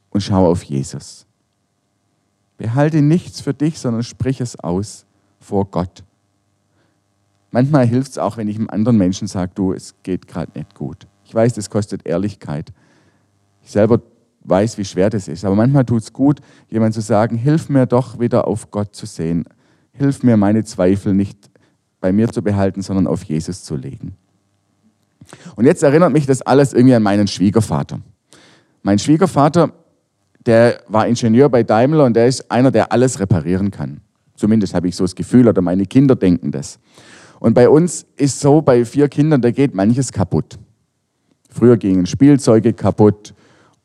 und 0.10 0.22
schau 0.22 0.50
auf 0.50 0.64
Jesus. 0.64 1.26
Behalte 2.58 3.02
nichts 3.02 3.42
für 3.42 3.54
dich, 3.54 3.80
sondern 3.80 4.04
sprich 4.04 4.40
es 4.40 4.58
aus 4.60 5.06
vor 5.40 5.66
Gott. 5.66 6.04
Manchmal 7.52 7.86
hilft 7.86 8.12
es 8.12 8.18
auch, 8.18 8.38
wenn 8.38 8.48
ich 8.48 8.56
einem 8.56 8.70
anderen 8.70 8.98
Menschen 8.98 9.28
sage, 9.28 9.52
du, 9.54 9.74
es 9.74 9.96
geht 10.04 10.28
gerade 10.28 10.52
nicht 10.56 10.74
gut. 10.74 11.08
Ich 11.26 11.36
weiß, 11.36 11.54
das 11.54 11.70
kostet 11.70 12.06
Ehrlichkeit. 12.06 12.72
Ich 13.62 13.72
selber 13.72 14.02
weiß, 14.42 14.78
wie 14.78 14.86
schwer 14.86 15.10
das 15.10 15.28
ist. 15.28 15.46
Aber 15.46 15.56
manchmal 15.56 15.86
tut 15.86 16.02
es 16.02 16.14
gut, 16.14 16.40
jemand 16.70 16.94
zu 16.94 17.02
sagen, 17.02 17.38
hilf 17.38 17.70
mir 17.70 17.86
doch 17.86 18.20
wieder 18.20 18.48
auf 18.48 18.72
Gott 18.72 18.96
zu 18.96 19.06
sehen. 19.06 19.46
Hilf 19.94 20.24
mir, 20.24 20.38
meine 20.38 20.64
Zweifel 20.64 21.14
nicht 21.14 21.50
bei 22.00 22.12
mir 22.12 22.30
zu 22.30 22.42
behalten, 22.42 22.82
sondern 22.82 23.08
auf 23.08 23.24
Jesus 23.24 23.64
zu 23.64 23.76
legen. 23.76 24.16
Und 25.56 25.66
jetzt 25.66 25.84
erinnert 25.84 26.12
mich 26.12 26.26
das 26.26 26.42
alles 26.42 26.74
irgendwie 26.74 26.96
an 26.96 27.04
meinen 27.04 27.28
Schwiegervater. 27.28 28.02
Mein 28.82 29.00
Schwiegervater, 29.00 29.72
der 30.46 30.82
war 30.88 31.08
Ingenieur 31.08 31.48
bei 31.50 31.64
Daimler 31.64 32.06
und 32.06 32.16
der 32.16 32.28
ist 32.28 32.52
einer, 32.52 32.72
der 32.72 32.92
alles 32.92 33.20
reparieren 33.20 33.72
kann. 33.72 34.02
Zumindest 34.36 34.74
habe 34.74 34.88
ich 34.88 34.96
so 34.96 35.04
das 35.04 35.16
Gefühl 35.16 35.48
oder 35.48 35.62
meine 35.62 35.86
Kinder 35.86 36.16
denken 36.16 36.52
das. 36.52 36.80
Und 37.40 37.54
bei 37.54 37.70
uns 37.70 38.06
ist 38.18 38.40
so, 38.40 38.62
bei 38.62 38.84
vier 38.86 39.08
Kindern, 39.08 39.42
da 39.42 39.52
geht 39.52 39.76
manches 39.76 40.12
kaputt. 40.12 40.58
Früher 41.50 41.78
gingen 41.78 42.06
Spielzeuge 42.06 42.74
kaputt 42.74 43.34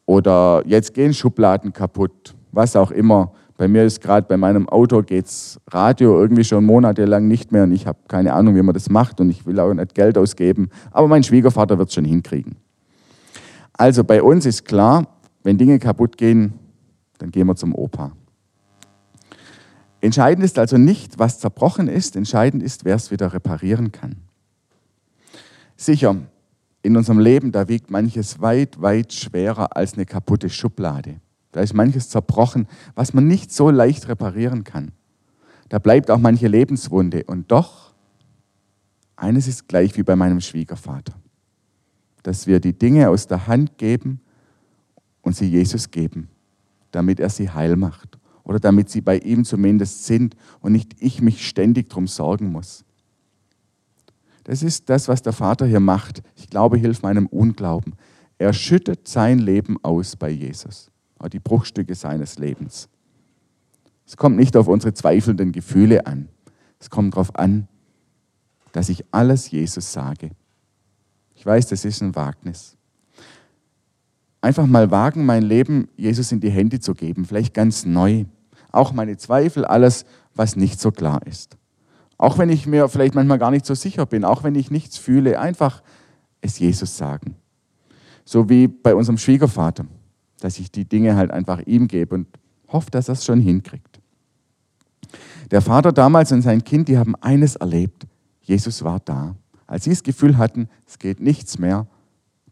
oder 0.07 0.63
jetzt 0.67 0.95
gehen 0.95 1.13
Schubladen 1.13 1.73
kaputt, 1.73 2.35
was 2.51 2.77
auch 2.77 2.91
immer. 2.91 3.33
Bei 3.59 3.67
mir 3.67 3.83
ist 3.83 4.01
gerade 4.01 4.25
bei 4.29 4.37
meinem 4.37 4.69
Auto 4.69 5.03
geht's 5.03 5.61
Radio 5.67 6.17
irgendwie 6.21 6.45
schon 6.45 6.65
monatelang 6.65 7.27
nicht 7.27 7.51
mehr 7.51 7.65
und 7.65 7.73
ich 7.73 7.89
habe 7.89 7.99
keine 8.07 8.33
Ahnung, 8.33 8.55
wie 8.55 8.63
man 8.63 8.73
das 8.73 8.89
macht 8.89 9.21
und 9.21 9.31
ich 9.31 9.47
will 9.47 9.59
auch 9.59 9.75
nicht 9.75 9.97
Geld 9.97 10.17
ausgeben. 10.17 10.71
Aber 10.93 11.09
mein 11.09 11.25
Schwiegervater 11.25 11.77
wird 11.77 11.89
es 11.89 11.95
schon 11.97 12.05
hinkriegen. 12.05 12.55
Also 13.73 14.05
bei 14.05 14.23
uns 14.23 14.47
ist 14.47 14.65
klar, 14.65 15.09
wenn 15.43 15.59
Dinge 15.59 15.81
kaputt 15.81 16.17
gehen, 16.17 16.53
dann 17.19 17.33
gehen 17.33 17.49
wir 17.49 17.57
zum 17.57 17.75
Opa. 17.75 18.13
Entscheidend 20.01 20.45
ist 20.45 20.61
also 20.61 20.79
nicht, 20.79 21.19
was 21.19 21.41
zerbrochen 21.41 21.89
ist, 21.89 22.15
entscheidend 22.15 22.63
ist, 22.63 22.85
wer 22.85 22.95
es 22.95 23.11
wieder 23.11 23.33
reparieren 23.33 23.91
kann. 23.91 24.19
Sicher, 25.77 26.15
in 26.83 26.97
unserem 26.97 27.19
Leben, 27.19 27.51
da 27.51 27.67
wiegt 27.67 27.91
manches 27.91 28.41
weit, 28.41 28.81
weit 28.81 29.13
schwerer 29.13 29.77
als 29.77 29.95
eine 29.95 30.07
kaputte 30.07 30.49
Schublade. 30.49 31.17
Da 31.53 31.61
ist 31.61 31.75
manches 31.75 32.09
zerbrochen, 32.11 32.67
was 32.95 33.15
man 33.15 33.27
nicht 33.27 33.53
so 33.53 33.71
leicht 33.71 34.09
reparieren 34.09 34.65
kann. 34.65 34.93
Da 35.69 35.79
bleibt 35.79 36.11
auch 36.11 36.19
manche 36.19 36.49
Lebenswunde. 36.49 37.25
Und 37.25 37.51
doch, 37.51 37.95
eines 39.17 39.49
ist 39.49 39.69
gleich 39.69 39.97
wie 39.97 40.03
bei 40.03 40.17
meinem 40.17 40.41
Schwiegervater, 40.41 41.15
dass 42.23 42.47
wir 42.47 42.61
die 42.61 42.79
Dinge 42.79 43.09
aus 43.09 43.27
der 43.27 43.47
Hand 43.47 43.79
geben 43.79 44.21
und 45.23 45.37
sie 45.37 45.49
Jesus 45.49 45.91
geben, 45.91 46.29
damit 46.91 47.21
er 47.21 47.31
sie 47.31 47.51
heil 47.51 47.77
macht 47.77 48.19
oder 48.45 48.61
damit 48.61 48.91
sie 48.91 49.01
bei 49.01 49.19
ihm 49.19 49.45
zumindest 49.45 50.07
sind 50.07 50.37
und 50.61 50.73
nicht 50.73 50.97
ich 51.01 51.21
mich 51.21 51.47
ständig 51.47 51.89
darum 51.89 52.07
sorgen 52.07 52.51
muss. 52.53 52.85
Das 54.45 54.63
ist 54.63 54.89
das, 54.89 55.09
was 55.09 55.21
der 55.21 55.35
Vater 55.35 55.67
hier 55.67 55.81
macht. 55.81 56.23
Ich 56.37 56.49
glaube, 56.49 56.79
hilft 56.79 57.03
meinem 57.03 57.27
Unglauben. 57.27 57.95
Er 58.39 58.55
schüttet 58.55 59.07
sein 59.07 59.39
Leben 59.39 59.77
aus 59.83 60.17
bei 60.17 60.31
Jesus 60.31 60.91
die 61.27 61.41
Bruchstücke 61.41 61.95
seines 61.95 62.39
Lebens. 62.39 62.89
Es 64.07 64.17
kommt 64.17 64.37
nicht 64.37 64.57
auf 64.57 64.69
unsere 64.69 64.95
zweifelnden 64.95 65.53
Gefühle 65.53 66.07
an. 66.07 66.29
Es 66.79 66.91
kommt 66.91 67.15
darauf 67.15 67.35
an, 67.37 67.69
dass 68.73 68.89
ich 68.89 69.05
alles 69.11 69.51
Jesus 69.51 69.93
sage. 69.93 70.31
Ich 71.35 71.45
weiß, 71.45 71.67
das 71.67 71.85
ist 71.85 72.01
ein 72.01 72.15
Wagnis. 72.15 72.77
Einfach 74.41 74.67
mal 74.67 74.91
wagen, 74.91 75.27
mein 75.27 75.43
Leben 75.43 75.89
Jesus 75.97 76.33
in 76.33 76.41
die 76.41 76.51
Hände 76.51 76.81
zu 76.81 76.95
geben, 76.95 77.25
vielleicht 77.25 77.55
ganz 77.55 77.85
neu. 77.85 78.25
Auch 78.71 78.93
meine 78.93 79.17
Zweifel, 79.17 79.65
alles, 79.65 80.05
was 80.35 80.57
nicht 80.57 80.81
so 80.81 80.93
klar 80.93 81.27
ist. 81.27 81.57
Auch 82.17 82.39
wenn 82.39 82.51
ich 82.51 82.67
mir 82.67 82.89
vielleicht 82.89 83.15
manchmal 83.15 83.39
gar 83.39 83.51
nicht 83.51 83.67
so 83.67 83.75
sicher 83.75 84.07
bin, 84.07 84.25
auch 84.25 84.43
wenn 84.43 84.55
ich 84.55 84.71
nichts 84.71 84.97
fühle, 84.97 85.39
einfach 85.39 85.83
es 86.41 86.59
Jesus 86.59 86.97
sagen. 86.97 87.37
So 88.25 88.49
wie 88.49 88.69
bei 88.69 88.95
unserem 88.95 89.19
Schwiegervater 89.19 89.87
dass 90.41 90.59
ich 90.59 90.71
die 90.71 90.85
Dinge 90.85 91.17
halt 91.17 91.31
einfach 91.31 91.61
ihm 91.67 91.89
gebe 91.89 92.15
und 92.15 92.27
hoffe, 92.69 92.91
dass 92.91 93.09
er 93.09 93.15
es 93.15 93.25
schon 93.25 93.41
hinkriegt. 93.41 94.01
Der 95.51 95.63
Vater 95.63 95.93
damals 95.93 96.33
und 96.33 96.43
sein 96.43 96.63
Kind, 96.63 96.89
die 96.89 96.99
haben 96.99 97.15
eines 97.17 97.57
erlebt. 97.57 98.07
Jesus 98.43 98.85
war 98.85 99.01
da. 99.01 99.35
Als 99.67 99.85
sie 99.85 99.91
das 99.91 100.03
Gefühl 100.03 100.37
hatten, 100.39 100.69
es 100.87 100.99
geht 100.99 101.21
nichts 101.21 101.59
mehr, 101.59 101.87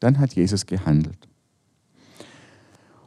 dann 0.00 0.18
hat 0.18 0.34
Jesus 0.34 0.66
gehandelt. 0.66 1.28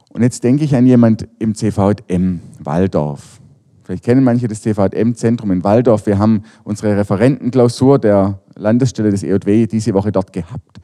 Und 0.10 0.24
jetzt 0.24 0.44
denke 0.44 0.64
ich 0.64 0.76
an 0.76 0.86
jemand 0.88 1.28
im 1.38 1.54
CVM 1.54 2.42
Waldorf. 2.60 3.40
Vielleicht 3.84 4.04
kennen 4.04 4.24
manche 4.24 4.48
das 4.48 4.62
CVM-Zentrum 4.62 5.52
in 5.52 5.64
Waldorf. 5.64 6.06
Wir 6.06 6.20
haben 6.20 6.44
unsere 6.64 6.98
Referentenklausur 6.98 7.98
der 8.00 8.40
Landesstelle 8.56 9.12
des 9.12 9.24
EOW 9.24 9.68
diese 9.68 9.94
Woche 9.94 10.12
dort 10.12 10.34
gehabt. 10.34 10.80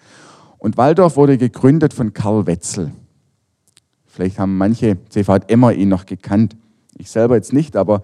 Und 0.58 0.78
Waldorf 0.78 1.16
wurde 1.16 1.38
gegründet 1.38 1.94
von 1.94 2.14
Karl 2.14 2.48
Wetzel. 2.48 2.92
Vielleicht 4.16 4.40
haben 4.40 4.58
manche 4.58 4.96
CVMer 5.10 5.74
ihn 5.74 5.90
noch 5.90 6.06
gekannt. 6.06 6.56
Ich 6.98 7.12
selber 7.12 7.36
jetzt 7.36 7.52
nicht, 7.52 7.76
aber 7.76 8.02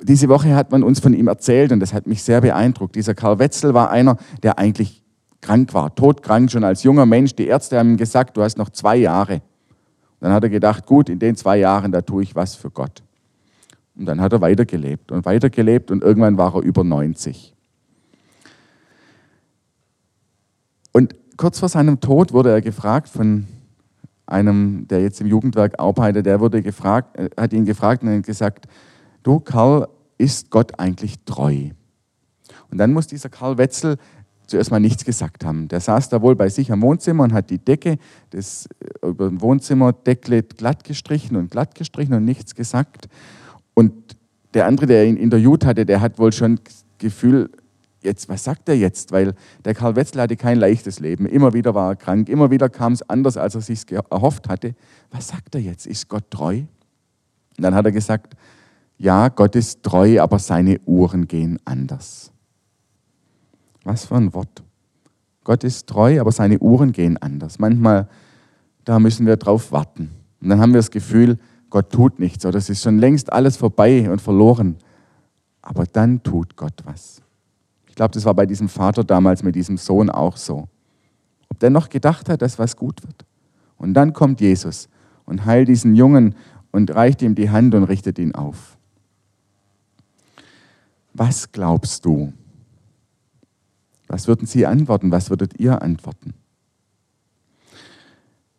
diese 0.00 0.28
Woche 0.28 0.54
hat 0.54 0.70
man 0.70 0.84
uns 0.84 1.00
von 1.00 1.12
ihm 1.12 1.26
erzählt 1.26 1.72
und 1.72 1.80
das 1.80 1.92
hat 1.92 2.06
mich 2.06 2.22
sehr 2.22 2.40
beeindruckt. 2.40 2.94
Dieser 2.94 3.16
Karl 3.16 3.40
Wetzel 3.40 3.74
war 3.74 3.90
einer, 3.90 4.16
der 4.44 4.60
eigentlich 4.60 5.02
krank 5.40 5.74
war, 5.74 5.92
todkrank 5.92 6.52
schon 6.52 6.62
als 6.62 6.84
junger 6.84 7.04
Mensch. 7.04 7.34
Die 7.34 7.48
Ärzte 7.48 7.80
haben 7.80 7.90
ihm 7.90 7.96
gesagt, 7.96 8.36
du 8.36 8.42
hast 8.42 8.58
noch 8.58 8.70
zwei 8.70 8.94
Jahre. 8.94 9.42
Dann 10.20 10.32
hat 10.32 10.44
er 10.44 10.50
gedacht, 10.50 10.86
gut, 10.86 11.08
in 11.08 11.18
den 11.18 11.34
zwei 11.34 11.58
Jahren, 11.58 11.90
da 11.90 12.00
tue 12.00 12.22
ich 12.22 12.36
was 12.36 12.54
für 12.54 12.70
Gott. 12.70 13.02
Und 13.96 14.06
dann 14.06 14.20
hat 14.20 14.32
er 14.32 14.40
weitergelebt 14.40 15.10
und 15.10 15.24
weitergelebt 15.24 15.90
und 15.90 16.04
irgendwann 16.04 16.38
war 16.38 16.54
er 16.54 16.62
über 16.62 16.84
90. 16.84 17.56
Und 20.92 21.16
kurz 21.36 21.58
vor 21.58 21.68
seinem 21.68 21.98
Tod 21.98 22.32
wurde 22.32 22.50
er 22.50 22.60
gefragt 22.60 23.08
von 23.08 23.48
einem, 24.30 24.86
der 24.88 25.02
jetzt 25.02 25.20
im 25.20 25.26
Jugendwerk 25.26 25.78
arbeitet, 25.78 26.26
der 26.26 26.40
wurde 26.40 26.62
gefragt, 26.62 27.16
äh, 27.18 27.30
hat 27.36 27.52
ihn 27.52 27.64
gefragt 27.64 28.02
und 28.02 28.10
hat 28.10 28.24
gesagt, 28.24 28.66
du 29.22 29.40
Karl, 29.40 29.88
ist 30.18 30.50
Gott 30.50 30.78
eigentlich 30.78 31.16
treu? 31.24 31.70
Und 32.70 32.78
dann 32.78 32.92
muss 32.92 33.06
dieser 33.06 33.28
Karl 33.28 33.58
Wetzel 33.58 33.96
zuerst 34.46 34.70
mal 34.70 34.80
nichts 34.80 35.04
gesagt 35.04 35.44
haben. 35.44 35.68
Der 35.68 35.80
saß 35.80 36.08
da 36.08 36.20
wohl 36.20 36.36
bei 36.36 36.48
sich 36.48 36.72
am 36.72 36.82
Wohnzimmer 36.82 37.24
und 37.24 37.32
hat 37.32 37.50
die 37.50 37.58
Decke 37.58 37.98
des, 38.32 38.66
äh, 39.02 39.08
über 39.08 39.28
dem 39.28 39.40
Wohnzimmerdeckel 39.40 40.42
glatt 40.42 40.84
gestrichen 40.84 41.36
und 41.36 41.50
glatt 41.50 41.74
gestrichen 41.74 42.14
und 42.14 42.24
nichts 42.24 42.54
gesagt. 42.54 43.08
Und 43.74 43.92
der 44.54 44.66
andere, 44.66 44.86
der 44.86 45.06
ihn 45.06 45.16
interviewt 45.16 45.64
hatte, 45.64 45.86
der 45.86 46.00
hat 46.00 46.18
wohl 46.18 46.32
schon 46.32 46.60
Gefühl, 46.98 47.50
jetzt, 48.02 48.28
was 48.28 48.44
sagt 48.44 48.68
er 48.68 48.76
jetzt? 48.76 49.12
Weil 49.12 49.34
der 49.64 49.74
Karl 49.74 49.96
Wetzler 49.96 50.22
hatte 50.22 50.36
kein 50.36 50.58
leichtes 50.58 51.00
Leben. 51.00 51.26
Immer 51.26 51.52
wieder 51.52 51.74
war 51.74 51.92
er 51.92 51.96
krank, 51.96 52.28
immer 52.28 52.50
wieder 52.50 52.68
kam 52.68 52.92
es 52.92 53.08
anders, 53.08 53.36
als 53.36 53.54
er 53.54 53.60
sich 53.60 53.90
erhofft 53.90 54.48
hatte. 54.48 54.74
Was 55.10 55.28
sagt 55.28 55.54
er 55.54 55.60
jetzt? 55.60 55.86
Ist 55.86 56.08
Gott 56.08 56.30
treu? 56.30 56.58
Und 57.56 57.62
dann 57.62 57.74
hat 57.74 57.84
er 57.84 57.92
gesagt, 57.92 58.34
ja, 58.96 59.28
Gott 59.28 59.56
ist 59.56 59.82
treu, 59.82 60.20
aber 60.20 60.38
seine 60.38 60.78
Uhren 60.86 61.26
gehen 61.26 61.58
anders. 61.64 62.30
Was 63.84 64.04
für 64.04 64.16
ein 64.16 64.34
Wort. 64.34 64.62
Gott 65.42 65.64
ist 65.64 65.86
treu, 65.86 66.20
aber 66.20 66.32
seine 66.32 66.58
Uhren 66.58 66.92
gehen 66.92 67.16
anders. 67.16 67.58
Manchmal, 67.58 68.08
da 68.84 68.98
müssen 68.98 69.26
wir 69.26 69.36
drauf 69.36 69.72
warten. 69.72 70.10
Und 70.40 70.50
dann 70.50 70.60
haben 70.60 70.72
wir 70.72 70.78
das 70.78 70.90
Gefühl, 70.90 71.38
Gott 71.70 71.90
tut 71.90 72.18
nichts 72.18 72.44
oder 72.44 72.58
es 72.58 72.68
ist 72.68 72.82
schon 72.82 72.98
längst 72.98 73.32
alles 73.32 73.56
vorbei 73.56 74.10
und 74.10 74.20
verloren. 74.20 74.76
Aber 75.62 75.84
dann 75.84 76.22
tut 76.22 76.56
Gott 76.56 76.82
was. 76.84 77.22
Ich 77.90 77.96
glaube, 77.96 78.12
das 78.12 78.24
war 78.24 78.34
bei 78.34 78.46
diesem 78.46 78.68
Vater 78.68 79.02
damals 79.02 79.42
mit 79.42 79.56
diesem 79.56 79.76
Sohn 79.76 80.10
auch 80.10 80.36
so. 80.36 80.68
Ob 81.48 81.58
der 81.58 81.70
noch 81.70 81.88
gedacht 81.88 82.28
hat, 82.28 82.40
dass 82.40 82.56
was 82.56 82.76
gut 82.76 83.02
wird. 83.02 83.26
Und 83.76 83.94
dann 83.94 84.12
kommt 84.12 84.40
Jesus 84.40 84.88
und 85.24 85.44
heilt 85.44 85.68
diesen 85.68 85.96
Jungen 85.96 86.36
und 86.70 86.94
reicht 86.94 87.20
ihm 87.20 87.34
die 87.34 87.50
Hand 87.50 87.74
und 87.74 87.82
richtet 87.82 88.20
ihn 88.20 88.32
auf. 88.32 88.78
Was 91.14 91.50
glaubst 91.50 92.04
du? 92.04 92.32
Was 94.06 94.28
würden 94.28 94.46
Sie 94.46 94.66
antworten? 94.66 95.10
Was 95.10 95.28
würdet 95.28 95.58
ihr 95.58 95.82
antworten? 95.82 96.34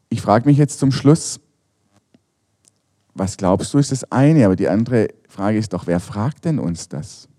Ich 0.10 0.22
frage 0.22 0.46
mich 0.46 0.58
jetzt 0.58 0.78
zum 0.78 0.92
Schluss, 0.92 1.40
was 3.14 3.38
glaubst 3.38 3.74
du, 3.74 3.78
ist 3.78 3.94
das 3.94 4.12
eine, 4.12 4.46
aber 4.46 4.58
die 4.58 4.68
andere 4.68 5.08
Frage 5.30 5.58
ist 5.58 5.72
doch, 5.72 5.88
wer 5.88 6.02
fragt 6.02 6.44
denn 6.44 6.60
uns 6.60 6.90
das? 6.90 7.30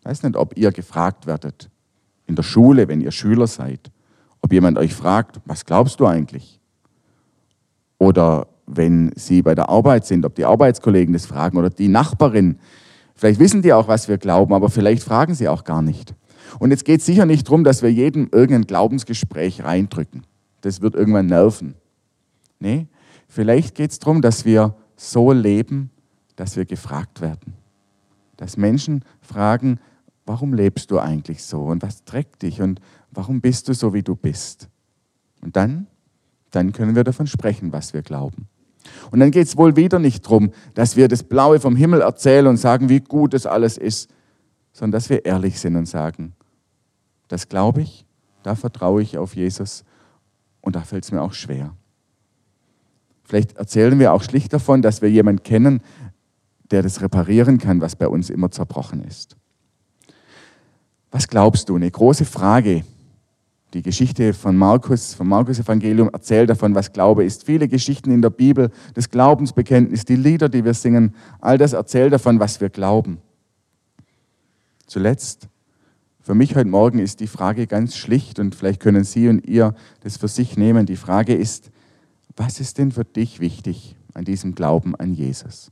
Ich 0.00 0.06
weiß 0.06 0.22
nicht, 0.22 0.36
ob 0.36 0.56
ihr 0.56 0.72
gefragt 0.72 1.26
werdet 1.26 1.70
in 2.26 2.36
der 2.36 2.42
Schule, 2.42 2.88
wenn 2.88 3.00
ihr 3.00 3.10
Schüler 3.10 3.46
seid, 3.46 3.90
ob 4.42 4.52
jemand 4.52 4.78
euch 4.78 4.94
fragt, 4.94 5.40
was 5.44 5.64
glaubst 5.64 6.00
du 6.00 6.06
eigentlich? 6.06 6.60
Oder 7.98 8.46
wenn 8.66 9.12
Sie 9.16 9.42
bei 9.42 9.54
der 9.54 9.68
Arbeit 9.68 10.06
sind, 10.06 10.24
ob 10.24 10.34
die 10.34 10.44
Arbeitskollegen 10.44 11.12
das 11.12 11.26
fragen 11.26 11.56
oder 11.56 11.70
die 11.70 11.88
Nachbarin. 11.88 12.58
Vielleicht 13.14 13.40
wissen 13.40 13.62
die 13.62 13.72
auch, 13.72 13.88
was 13.88 14.08
wir 14.08 14.18
glauben, 14.18 14.54
aber 14.54 14.68
vielleicht 14.68 15.02
fragen 15.02 15.34
sie 15.34 15.48
auch 15.48 15.64
gar 15.64 15.82
nicht. 15.82 16.14
Und 16.58 16.70
jetzt 16.70 16.84
geht 16.84 17.00
es 17.00 17.06
sicher 17.06 17.26
nicht 17.26 17.48
darum, 17.48 17.64
dass 17.64 17.82
wir 17.82 17.92
jedem 17.92 18.28
irgendein 18.30 18.66
Glaubensgespräch 18.66 19.64
reindrücken. 19.64 20.22
Das 20.60 20.80
wird 20.80 20.94
irgendwann 20.94 21.26
nerven. 21.26 21.74
Nee, 22.60 22.86
vielleicht 23.28 23.74
geht 23.74 23.90
es 23.90 23.98
darum, 23.98 24.22
dass 24.22 24.44
wir 24.44 24.74
so 24.96 25.32
leben, 25.32 25.90
dass 26.36 26.56
wir 26.56 26.64
gefragt 26.64 27.20
werden. 27.20 27.54
Dass 28.38 28.56
Menschen 28.56 29.04
fragen, 29.20 29.78
warum 30.24 30.54
lebst 30.54 30.90
du 30.90 30.98
eigentlich 30.98 31.44
so 31.44 31.66
und 31.66 31.82
was 31.82 32.04
trägt 32.04 32.42
dich 32.42 32.62
und 32.62 32.80
warum 33.10 33.42
bist 33.42 33.68
du 33.68 33.74
so, 33.74 33.92
wie 33.92 34.02
du 34.02 34.16
bist. 34.16 34.68
Und 35.42 35.56
dann, 35.56 35.86
dann 36.50 36.72
können 36.72 36.96
wir 36.96 37.04
davon 37.04 37.26
sprechen, 37.26 37.72
was 37.72 37.92
wir 37.92 38.02
glauben. 38.02 38.48
Und 39.10 39.20
dann 39.20 39.30
geht 39.30 39.46
es 39.46 39.56
wohl 39.56 39.76
wieder 39.76 39.98
nicht 39.98 40.24
darum, 40.24 40.52
dass 40.74 40.96
wir 40.96 41.08
das 41.08 41.22
Blaue 41.22 41.60
vom 41.60 41.76
Himmel 41.76 42.00
erzählen 42.00 42.46
und 42.46 42.56
sagen, 42.56 42.88
wie 42.88 43.00
gut 43.00 43.34
das 43.34 43.46
alles 43.46 43.76
ist, 43.76 44.10
sondern 44.72 44.92
dass 44.92 45.10
wir 45.10 45.24
ehrlich 45.24 45.58
sind 45.60 45.76
und 45.76 45.86
sagen, 45.86 46.34
das 47.28 47.48
glaube 47.48 47.82
ich, 47.82 48.06
da 48.42 48.54
vertraue 48.54 49.02
ich 49.02 49.18
auf 49.18 49.36
Jesus 49.36 49.84
und 50.60 50.76
da 50.76 50.82
fällt 50.82 51.04
es 51.04 51.12
mir 51.12 51.22
auch 51.22 51.32
schwer. 51.34 51.74
Vielleicht 53.24 53.56
erzählen 53.56 53.98
wir 53.98 54.12
auch 54.14 54.22
schlicht 54.22 54.52
davon, 54.52 54.80
dass 54.80 55.02
wir 55.02 55.10
jemanden 55.10 55.42
kennen, 55.42 55.82
der 56.70 56.82
das 56.82 57.00
reparieren 57.00 57.58
kann, 57.58 57.80
was 57.80 57.96
bei 57.96 58.08
uns 58.08 58.30
immer 58.30 58.50
zerbrochen 58.50 59.02
ist. 59.04 59.36
Was 61.10 61.28
glaubst 61.28 61.68
du? 61.68 61.76
Eine 61.76 61.90
große 61.90 62.24
Frage. 62.24 62.84
Die 63.74 63.82
Geschichte 63.82 64.32
von 64.32 64.56
Markus, 64.56 65.12
vom 65.14 65.28
Markus-Evangelium 65.28 66.08
erzählt 66.10 66.48
davon, 66.48 66.74
was 66.74 66.92
Glaube 66.92 67.24
ist. 67.24 67.44
Viele 67.44 67.68
Geschichten 67.68 68.10
in 68.10 68.22
der 68.22 68.30
Bibel, 68.30 68.70
das 68.94 69.10
Glaubensbekenntnis, 69.10 70.04
die 70.06 70.16
Lieder, 70.16 70.48
die 70.48 70.64
wir 70.64 70.74
singen, 70.74 71.14
all 71.40 71.58
das 71.58 71.74
erzählt 71.74 72.12
davon, 72.12 72.40
was 72.40 72.60
wir 72.60 72.70
glauben. 72.70 73.18
Zuletzt 74.86 75.48
für 76.28 76.34
mich 76.34 76.56
heute 76.56 76.68
Morgen 76.68 76.98
ist 76.98 77.20
die 77.20 77.26
Frage 77.26 77.66
ganz 77.66 77.96
schlicht 77.96 78.38
und 78.38 78.54
vielleicht 78.54 78.80
können 78.80 79.04
Sie 79.04 79.28
und 79.28 79.46
ihr 79.46 79.74
das 80.00 80.18
für 80.18 80.28
sich 80.28 80.58
nehmen. 80.58 80.84
Die 80.84 80.96
Frage 80.96 81.34
ist, 81.34 81.70
was 82.36 82.60
ist 82.60 82.76
denn 82.76 82.92
für 82.92 83.04
dich 83.04 83.40
wichtig 83.40 83.96
an 84.12 84.24
diesem 84.24 84.54
Glauben 84.54 84.94
an 84.94 85.14
Jesus? 85.14 85.70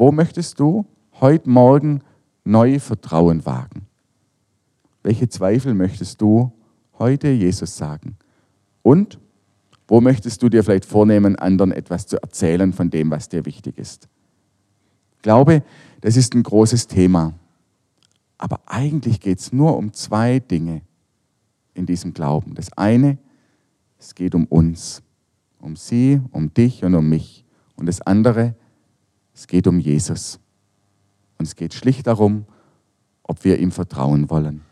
Wo 0.00 0.12
möchtest 0.12 0.58
du 0.58 0.86
heute 1.20 1.50
Morgen 1.50 2.00
neu 2.42 2.78
Vertrauen 2.78 3.44
wagen? 3.44 3.86
Welche 5.02 5.28
Zweifel 5.28 5.74
möchtest 5.74 6.22
du 6.22 6.52
heute 6.98 7.28
Jesus 7.28 7.76
sagen? 7.76 8.16
Und 8.80 9.18
wo 9.86 10.00
möchtest 10.00 10.42
du 10.42 10.48
dir 10.48 10.64
vielleicht 10.64 10.86
vornehmen, 10.86 11.36
anderen 11.36 11.70
etwas 11.70 12.06
zu 12.06 12.16
erzählen 12.16 12.72
von 12.72 12.88
dem, 12.88 13.10
was 13.10 13.28
dir 13.28 13.44
wichtig 13.44 13.76
ist? 13.76 14.08
Ich 15.16 15.20
glaube, 15.20 15.62
das 16.00 16.16
ist 16.16 16.34
ein 16.34 16.44
großes 16.44 16.86
Thema. 16.86 17.34
Aber 18.38 18.58
eigentlich 18.64 19.20
geht 19.20 19.40
es 19.40 19.52
nur 19.52 19.76
um 19.76 19.92
zwei 19.92 20.38
Dinge 20.38 20.80
in 21.74 21.84
diesem 21.84 22.14
Glauben. 22.14 22.54
Das 22.54 22.72
eine, 22.72 23.18
es 23.98 24.14
geht 24.14 24.34
um 24.34 24.46
uns, 24.46 25.02
um 25.58 25.76
sie, 25.76 26.22
um 26.30 26.54
dich 26.54 26.84
und 26.84 26.94
um 26.94 27.06
mich. 27.06 27.44
Und 27.76 27.84
das 27.84 28.00
andere, 28.00 28.54
es 29.34 29.46
geht 29.46 29.66
um 29.66 29.78
Jesus. 29.78 30.38
Und 31.38 31.46
es 31.46 31.56
geht 31.56 31.74
schlicht 31.74 32.06
darum, 32.06 32.44
ob 33.22 33.44
wir 33.44 33.58
ihm 33.58 33.72
vertrauen 33.72 34.28
wollen. 34.28 34.62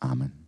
Amen. 0.00 0.43